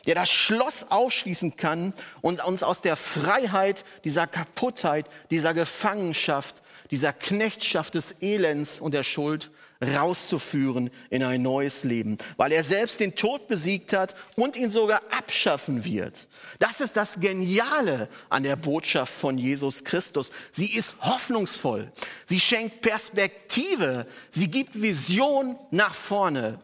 der 0.07 0.15
das 0.15 0.31
Schloss 0.31 0.87
aufschließen 0.89 1.57
kann 1.57 1.93
und 2.23 2.43
uns 2.43 2.63
aus 2.63 2.81
der 2.81 2.97
Freiheit 2.97 3.85
dieser 4.05 4.27
Kaputtheit, 4.27 5.05
dieser 5.31 5.53
Gefangenschaft, 5.53 6.63
dieser 6.91 7.13
Knechtschaft 7.13 7.95
des 7.95 8.23
Elends 8.23 8.81
und 8.81 8.93
der 8.93 9.03
Schuld 9.03 9.51
rauszuführen 9.81 10.91
in 11.09 11.23
ein 11.23 11.43
neues 11.43 11.85
Leben, 11.85 12.19
weil 12.37 12.53
er 12.53 12.65
selbst 12.65 13.01
den 13.01 13.15
Tod 13.15 13.47
besiegt 13.47 13.93
hat 13.93 14.15
und 14.35 14.57
ihn 14.57 14.71
sogar 14.71 15.01
abschaffen 15.11 15.85
wird. 15.85 16.27
Das 16.59 16.81
ist 16.81 16.97
das 16.97 17.21
Geniale 17.21 18.09
an 18.29 18.43
der 18.43 18.57
Botschaft 18.57 19.13
von 19.13 19.39
Jesus 19.39 19.85
Christus. 19.85 20.33
Sie 20.51 20.75
ist 20.75 20.95
hoffnungsvoll. 21.01 21.93
Sie 22.27 22.41
schenkt 22.41 22.81
Perspektive. 22.81 24.07
Sie 24.31 24.49
gibt 24.49 24.81
Vision 24.81 25.57
nach 25.71 25.95
vorne. 25.95 26.59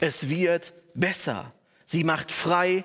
Es 0.00 0.28
wird 0.28 0.72
besser. 0.94 1.52
Sie 1.86 2.02
macht 2.02 2.32
frei 2.32 2.84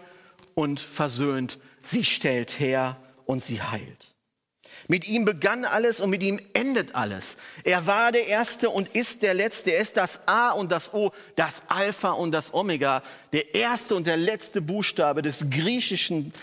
und 0.54 0.80
versöhnt. 0.80 1.58
Sie 1.82 2.04
stellt 2.04 2.60
her 2.60 2.98
und 3.26 3.44
sie 3.44 3.62
heilt. 3.62 4.13
Mit 4.88 5.08
ihm 5.08 5.24
begann 5.24 5.64
alles 5.66 6.02
und 6.02 6.10
mit 6.10 6.22
ihm 6.24 6.40
endet 6.54 6.94
alles. 6.96 7.38
Er 7.64 7.86
war 7.86 8.12
der 8.12 8.28
Erste 8.28 8.70
und 8.70 8.90
ist 8.90 9.22
der 9.22 9.34
Letzte. 9.34 9.72
Er 9.72 9.82
ist 9.82 9.96
das 9.96 10.28
A 10.28 10.52
und 10.52 10.72
das 10.72 10.94
O, 10.94 11.12
das 11.36 11.64
Alpha 11.70 12.12
und 12.12 12.32
das 12.32 12.54
Omega, 12.54 13.02
der 13.32 13.56
erste 13.56 13.96
und 13.96 14.08
der 14.08 14.18
letzte 14.18 14.62
Buchstabe 14.62 15.22
des 15.22 15.50
griechischen 15.50 16.34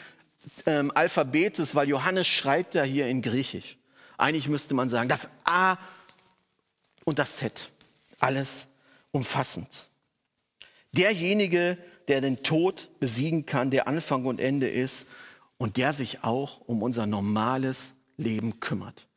ähm, 0.66 0.90
Alphabetes, 0.94 1.74
weil 1.74 1.88
Johannes 1.88 2.26
schreibt 2.26 2.74
da 2.74 2.82
hier 2.82 3.08
in 3.08 3.20
Griechisch. 3.20 3.76
Eigentlich 4.16 4.48
müsste 4.48 4.74
man 4.74 4.88
sagen, 4.88 5.08
das 5.08 5.28
A 5.44 5.76
und 7.04 7.18
das 7.18 7.36
Z, 7.36 7.70
alles 8.20 8.66
umfassend. 9.12 9.68
Derjenige, 10.92 11.78
der 12.08 12.20
den 12.20 12.42
Tod 12.42 12.88
besiegen 13.00 13.46
kann, 13.46 13.70
der 13.70 13.86
Anfang 13.86 14.24
und 14.24 14.40
Ende 14.40 14.68
ist 14.68 15.06
und 15.58 15.76
der 15.76 15.92
sich 15.92 16.24
auch 16.24 16.60
um 16.66 16.82
unser 16.82 17.06
normales 17.06 17.92
Leben 18.20 18.60
kümmert, 18.60 19.08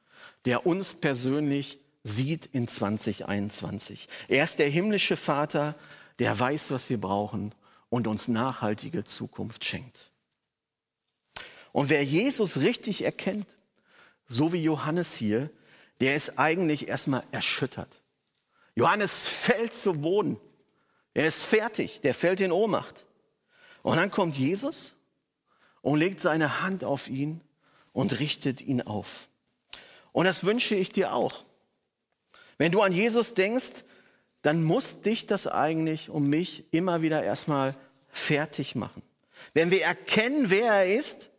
der 0.46 0.66
uns 0.66 0.94
persönlich 0.94 1.80
sieht 2.04 2.48
in 2.48 2.68
2021. 2.68 4.08
Er 4.28 4.44
ist 4.44 4.60
der 4.60 4.70
himmlische 4.70 5.16
Vater, 5.16 5.76
der 6.20 6.38
weiß, 6.38 6.72
was 6.72 6.90
wir 6.90 7.00
brauchen 7.00 7.54
und 7.90 8.08
uns 8.08 8.28
nachhaltige 8.28 9.04
Zukunft 9.04 9.66
schenkt. 9.66 10.12
Und 11.72 11.90
wer 11.90 12.04
Jesus 12.04 12.58
richtig 12.58 13.04
erkennt, 13.04 13.48
so 14.28 14.54
wie 14.54 14.62
Johannes 14.62 15.14
hier, 15.16 15.50
der 16.02 16.16
ist 16.16 16.38
eigentlich 16.38 16.88
erstmal 16.88 17.24
erschüttert. 17.32 18.02
Johannes 18.76 19.24
fällt 19.24 19.74
zu 19.74 19.94
Boden. 19.94 20.40
Er 21.14 21.28
ist 21.28 21.44
fertig, 21.44 22.02
der 22.02 22.14
fällt 22.14 22.42
in 22.42 22.52
Ohnmacht. 22.52 23.06
Und 23.84 23.98
dann 23.98 24.12
kommt 24.12 24.38
Jesus 24.38 24.94
und 25.82 26.00
legt 26.00 26.20
seine 26.20 26.62
Hand 26.62 26.84
auf 26.84 27.08
ihn 27.08 27.42
und 27.94 28.20
richtet 28.20 28.62
ihn 28.62 28.82
auf. 28.82 29.30
Und 30.12 30.26
das 30.26 30.44
wünsche 30.44 30.76
ich 30.76 30.92
dir 30.92 31.14
auch. 31.14 31.44
Wenn 32.58 32.72
du 32.72 32.82
an 32.82 32.92
Jesus 32.92 33.34
denkst, 33.34 33.84
dann 34.42 34.64
muss 34.64 35.02
dich 35.02 35.26
das 35.26 35.48
eigentlich 35.48 36.10
um 36.10 36.30
mich 36.30 36.66
immer 36.72 37.02
wieder 37.02 37.24
erstmal 37.24 37.76
fertig 38.10 38.76
machen. 38.76 39.02
Wenn 39.54 39.72
wir 39.72 39.84
erkennen, 39.84 40.50
wer 40.50 40.74
er 40.74 40.96
ist, 40.96 41.30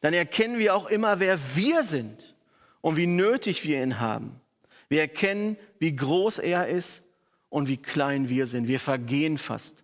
dann 0.00 0.12
erkennen 0.12 0.58
wir 0.58 0.74
auch 0.74 0.88
immer, 0.88 1.20
wer 1.20 1.38
wir 1.56 1.82
sind 1.84 2.34
und 2.80 2.96
wie 2.96 3.06
nötig 3.06 3.64
wir 3.64 3.82
ihn 3.82 4.00
haben. 4.00 4.40
Wir 4.88 5.00
erkennen, 5.00 5.56
wie 5.78 5.94
groß 5.94 6.38
er 6.38 6.68
ist 6.68 7.02
und 7.48 7.68
wie 7.68 7.76
klein 7.76 8.28
wir 8.28 8.46
sind. 8.46 8.68
Wir 8.68 8.80
vergehen 8.80 9.38
fast. 9.38 9.76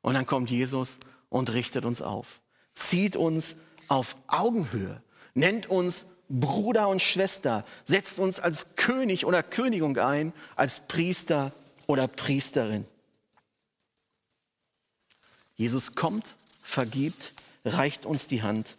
Und 0.00 0.14
dann 0.14 0.26
kommt 0.26 0.50
Jesus 0.50 0.98
und 1.28 1.52
richtet 1.52 1.84
uns 1.84 2.02
auf, 2.02 2.40
zieht 2.74 3.16
uns 3.16 3.56
auf 3.88 4.16
Augenhöhe 4.26 5.02
nennt 5.34 5.66
uns 5.66 6.06
Bruder 6.28 6.88
und 6.88 7.00
Schwester, 7.00 7.64
setzt 7.84 8.18
uns 8.18 8.38
als 8.38 8.76
König 8.76 9.24
oder 9.24 9.42
Königin 9.42 9.98
ein, 9.98 10.32
als 10.56 10.80
Priester 10.86 11.52
oder 11.86 12.06
Priesterin. 12.06 12.84
Jesus 15.56 15.94
kommt, 15.94 16.36
vergibt, 16.62 17.32
reicht 17.64 18.04
uns 18.04 18.28
die 18.28 18.42
Hand, 18.42 18.76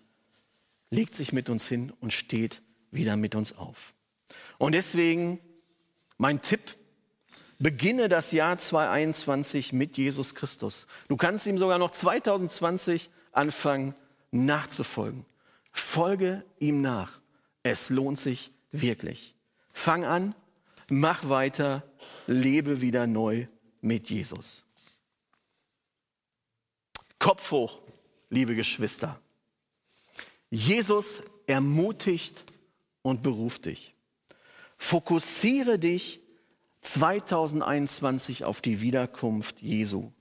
legt 0.92 1.16
sich 1.16 1.34
mit 1.34 1.50
uns 1.50 1.68
hin 1.68 1.92
und 2.00 2.14
steht 2.14 2.62
wieder 2.92 3.16
mit 3.16 3.36
uns 3.36 3.58
auf. 3.58 3.94
Und 4.58 4.74
deswegen 4.74 5.40
mein 6.20 6.42
Tipp, 6.42 6.76
beginne 7.60 8.10
das 8.10 8.32
Jahr 8.32 8.58
2021 8.58 9.74
mit 9.74 9.98
Jesus 9.98 10.36
Christus. 10.36 10.86
Du 11.08 11.18
kannst 11.18 11.46
ihm 11.46 11.58
sogar 11.58 11.78
noch 11.78 11.92
2020 11.92 13.10
anfangen 13.32 13.96
nachzufolgen. 14.32 15.26
Folge 15.80 16.44
ihm 16.60 16.82
nach. 16.82 17.20
Es 17.64 17.90
lohnt 17.90 18.20
sich 18.20 18.52
wirklich. 18.72 19.36
Fang 19.74 20.06
an, 20.06 20.36
mach 20.90 21.30
weiter, 21.30 21.84
lebe 22.28 22.82
wieder 22.82 23.08
neu 23.08 23.48
mit 23.82 24.10
Jesus. 24.10 24.66
Kopf 27.18 27.52
hoch, 27.52 27.82
liebe 28.30 28.56
Geschwister. 28.56 29.20
Jesus 30.50 31.24
ermutigt 31.48 32.44
und 33.02 33.22
beruft 33.22 33.66
dich. 33.66 33.94
Fokussiere 34.78 35.78
dich 35.78 36.22
2021 36.82 38.46
auf 38.46 38.62
die 38.62 38.82
Wiederkunft 38.82 39.62
Jesu. 39.62 40.12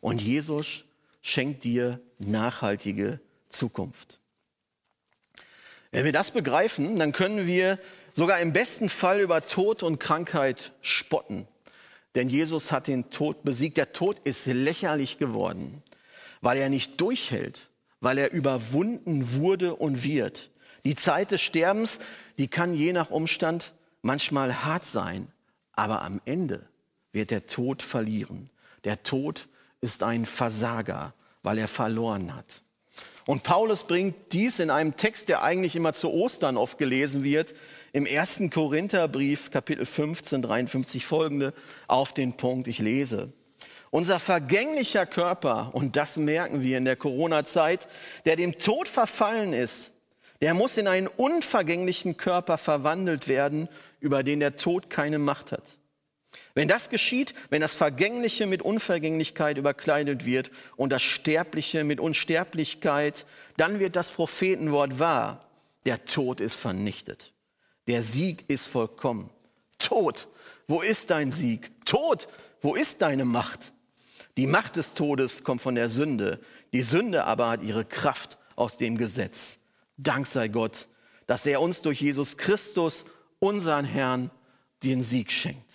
Und 0.00 0.20
Jesus 0.20 0.84
schenkt 1.20 1.64
dir 1.64 2.00
nachhaltige 2.18 3.20
Zukunft. 3.48 4.18
Wenn 5.92 6.04
wir 6.06 6.12
das 6.12 6.30
begreifen, 6.30 6.98
dann 6.98 7.12
können 7.12 7.46
wir 7.46 7.78
sogar 8.14 8.40
im 8.40 8.52
besten 8.52 8.88
Fall 8.88 9.20
über 9.20 9.46
Tod 9.46 9.82
und 9.82 10.00
Krankheit 10.00 10.72
spotten. 10.80 11.46
Denn 12.14 12.28
Jesus 12.28 12.72
hat 12.72 12.86
den 12.86 13.10
Tod 13.10 13.44
besiegt. 13.44 13.76
Der 13.76 13.92
Tod 13.92 14.16
ist 14.24 14.46
lächerlich 14.46 15.18
geworden, 15.18 15.82
weil 16.40 16.58
er 16.58 16.70
nicht 16.70 17.00
durchhält, 17.00 17.68
weil 18.00 18.18
er 18.18 18.32
überwunden 18.32 19.34
wurde 19.34 19.74
und 19.74 20.02
wird. 20.02 20.50
Die 20.84 20.96
Zeit 20.96 21.30
des 21.30 21.42
Sterbens, 21.42 22.00
die 22.38 22.48
kann 22.48 22.74
je 22.74 22.92
nach 22.92 23.10
Umstand 23.10 23.72
manchmal 24.00 24.64
hart 24.64 24.84
sein, 24.84 25.28
aber 25.72 26.02
am 26.02 26.20
Ende 26.24 26.66
wird 27.12 27.30
der 27.30 27.46
Tod 27.46 27.82
verlieren. 27.82 28.50
Der 28.84 29.02
Tod 29.02 29.48
ist 29.82 30.02
ein 30.02 30.24
Versager, 30.24 31.14
weil 31.42 31.58
er 31.58 31.68
verloren 31.68 32.34
hat. 32.34 32.62
Und 33.26 33.44
Paulus 33.44 33.84
bringt 33.84 34.32
dies 34.32 34.58
in 34.58 34.70
einem 34.70 34.96
Text, 34.96 35.28
der 35.28 35.42
eigentlich 35.42 35.76
immer 35.76 35.92
zu 35.92 36.10
Ostern 36.10 36.56
oft 36.56 36.78
gelesen 36.78 37.22
wird, 37.22 37.54
im 37.92 38.06
ersten 38.06 38.50
Korintherbrief, 38.50 39.50
Kapitel 39.50 39.86
15, 39.86 40.42
53 40.42 41.06
folgende, 41.06 41.54
auf 41.86 42.12
den 42.12 42.36
Punkt, 42.36 42.66
ich 42.66 42.78
lese. 42.78 43.32
Unser 43.90 44.18
vergänglicher 44.18 45.06
Körper, 45.06 45.70
und 45.74 45.96
das 45.96 46.16
merken 46.16 46.62
wir 46.62 46.78
in 46.78 46.84
der 46.84 46.96
Corona-Zeit, 46.96 47.86
der 48.24 48.36
dem 48.36 48.58
Tod 48.58 48.88
verfallen 48.88 49.52
ist, 49.52 49.92
der 50.40 50.54
muss 50.54 50.76
in 50.76 50.88
einen 50.88 51.06
unvergänglichen 51.06 52.16
Körper 52.16 52.58
verwandelt 52.58 53.28
werden, 53.28 53.68
über 54.00 54.24
den 54.24 54.40
der 54.40 54.56
Tod 54.56 54.90
keine 54.90 55.20
Macht 55.20 55.52
hat. 55.52 55.78
Wenn 56.54 56.68
das 56.68 56.90
geschieht, 56.90 57.34
wenn 57.50 57.62
das 57.62 57.74
Vergängliche 57.74 58.46
mit 58.46 58.62
Unvergänglichkeit 58.62 59.56
überkleidet 59.56 60.26
wird 60.26 60.50
und 60.76 60.90
das 60.90 61.02
Sterbliche 61.02 61.84
mit 61.84 61.98
Unsterblichkeit, 61.98 63.24
dann 63.56 63.78
wird 63.78 63.96
das 63.96 64.10
Prophetenwort 64.10 64.98
wahr. 64.98 65.48
Der 65.86 66.04
Tod 66.04 66.40
ist 66.40 66.56
vernichtet. 66.56 67.32
Der 67.86 68.02
Sieg 68.02 68.44
ist 68.48 68.68
vollkommen. 68.68 69.30
Tod, 69.78 70.28
wo 70.68 70.82
ist 70.82 71.10
dein 71.10 71.32
Sieg? 71.32 71.70
Tod, 71.84 72.28
wo 72.60 72.74
ist 72.74 73.02
deine 73.02 73.24
Macht? 73.24 73.72
Die 74.36 74.46
Macht 74.46 74.76
des 74.76 74.94
Todes 74.94 75.44
kommt 75.44 75.60
von 75.60 75.74
der 75.74 75.88
Sünde. 75.88 76.40
Die 76.72 76.82
Sünde 76.82 77.24
aber 77.24 77.50
hat 77.50 77.62
ihre 77.62 77.84
Kraft 77.84 78.38
aus 78.56 78.76
dem 78.76 78.96
Gesetz. 78.96 79.58
Dank 79.96 80.26
sei 80.26 80.48
Gott, 80.48 80.88
dass 81.26 81.46
er 81.46 81.60
uns 81.60 81.82
durch 81.82 82.00
Jesus 82.00 82.36
Christus, 82.36 83.04
unseren 83.38 83.84
Herrn, 83.84 84.30
den 84.82 85.02
Sieg 85.02 85.32
schenkt. 85.32 85.71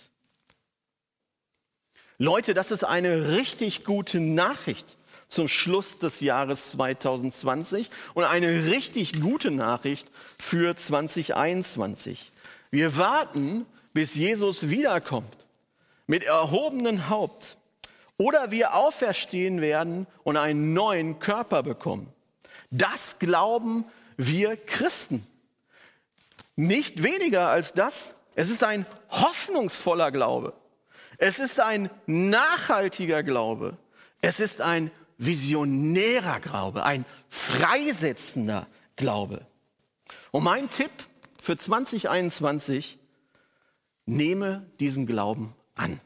Leute, 2.20 2.52
das 2.52 2.72
ist 2.72 2.82
eine 2.82 3.28
richtig 3.28 3.84
gute 3.84 4.18
Nachricht 4.18 4.96
zum 5.28 5.46
Schluss 5.46 6.00
des 6.00 6.20
Jahres 6.20 6.72
2020 6.72 7.88
und 8.14 8.24
eine 8.24 8.66
richtig 8.66 9.20
gute 9.20 9.52
Nachricht 9.52 10.08
für 10.36 10.74
2021. 10.74 12.32
Wir 12.72 12.96
warten, 12.96 13.66
bis 13.92 14.16
Jesus 14.16 14.68
wiederkommt 14.68 15.32
mit 16.08 16.24
erhobenem 16.24 17.08
Haupt 17.08 17.56
oder 18.16 18.50
wir 18.50 18.74
auferstehen 18.74 19.60
werden 19.60 20.08
und 20.24 20.36
einen 20.36 20.72
neuen 20.72 21.20
Körper 21.20 21.62
bekommen. 21.62 22.12
Das 22.72 23.20
glauben 23.20 23.84
wir 24.16 24.56
Christen. 24.56 25.24
Nicht 26.56 27.04
weniger 27.04 27.48
als 27.48 27.74
das. 27.74 28.14
Es 28.34 28.50
ist 28.50 28.64
ein 28.64 28.86
hoffnungsvoller 29.08 30.10
Glaube. 30.10 30.52
Es 31.18 31.38
ist 31.38 31.60
ein 31.60 31.90
nachhaltiger 32.06 33.22
Glaube. 33.22 33.76
Es 34.20 34.40
ist 34.40 34.60
ein 34.60 34.90
visionärer 35.18 36.40
Glaube, 36.40 36.84
ein 36.84 37.04
freisetzender 37.28 38.66
Glaube. 38.96 39.44
Und 40.30 40.44
mein 40.44 40.70
Tipp 40.70 40.90
für 41.42 41.56
2021, 41.56 42.98
nehme 44.06 44.66
diesen 44.80 45.06
Glauben 45.06 45.54
an. 45.74 46.00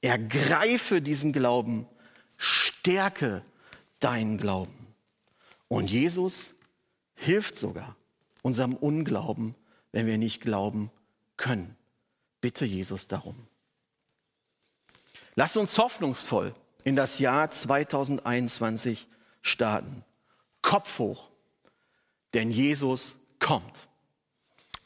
Ergreife 0.00 1.02
diesen 1.02 1.32
Glauben, 1.32 1.86
stärke 2.36 3.42
deinen 4.00 4.38
Glauben. 4.38 4.94
Und 5.66 5.90
Jesus 5.90 6.54
hilft 7.14 7.56
sogar 7.56 7.96
unserem 8.42 8.74
Unglauben, 8.76 9.54
wenn 9.92 10.06
wir 10.06 10.18
nicht 10.18 10.40
glauben 10.40 10.90
können. 11.36 11.76
Bitte 12.40 12.64
Jesus 12.64 13.08
darum. 13.08 13.47
Lass 15.38 15.56
uns 15.56 15.78
hoffnungsvoll 15.78 16.52
in 16.82 16.96
das 16.96 17.20
Jahr 17.20 17.48
2021 17.48 19.06
starten. 19.40 20.04
Kopf 20.62 20.98
hoch, 20.98 21.28
denn 22.34 22.50
Jesus 22.50 23.18
kommt. 23.38 23.86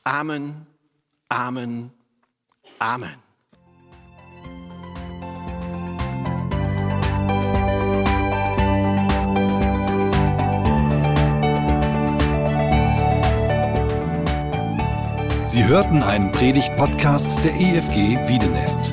Amen, 0.05 0.67
Amen, 1.31 1.91
Amen. 2.79 3.15
Sie 15.47 15.65
hörten 15.65 16.03
einen 16.03 16.31
Predigt-Podcast 16.31 17.43
der 17.43 17.55
EFG 17.55 18.29
Wiedenest. 18.29 18.93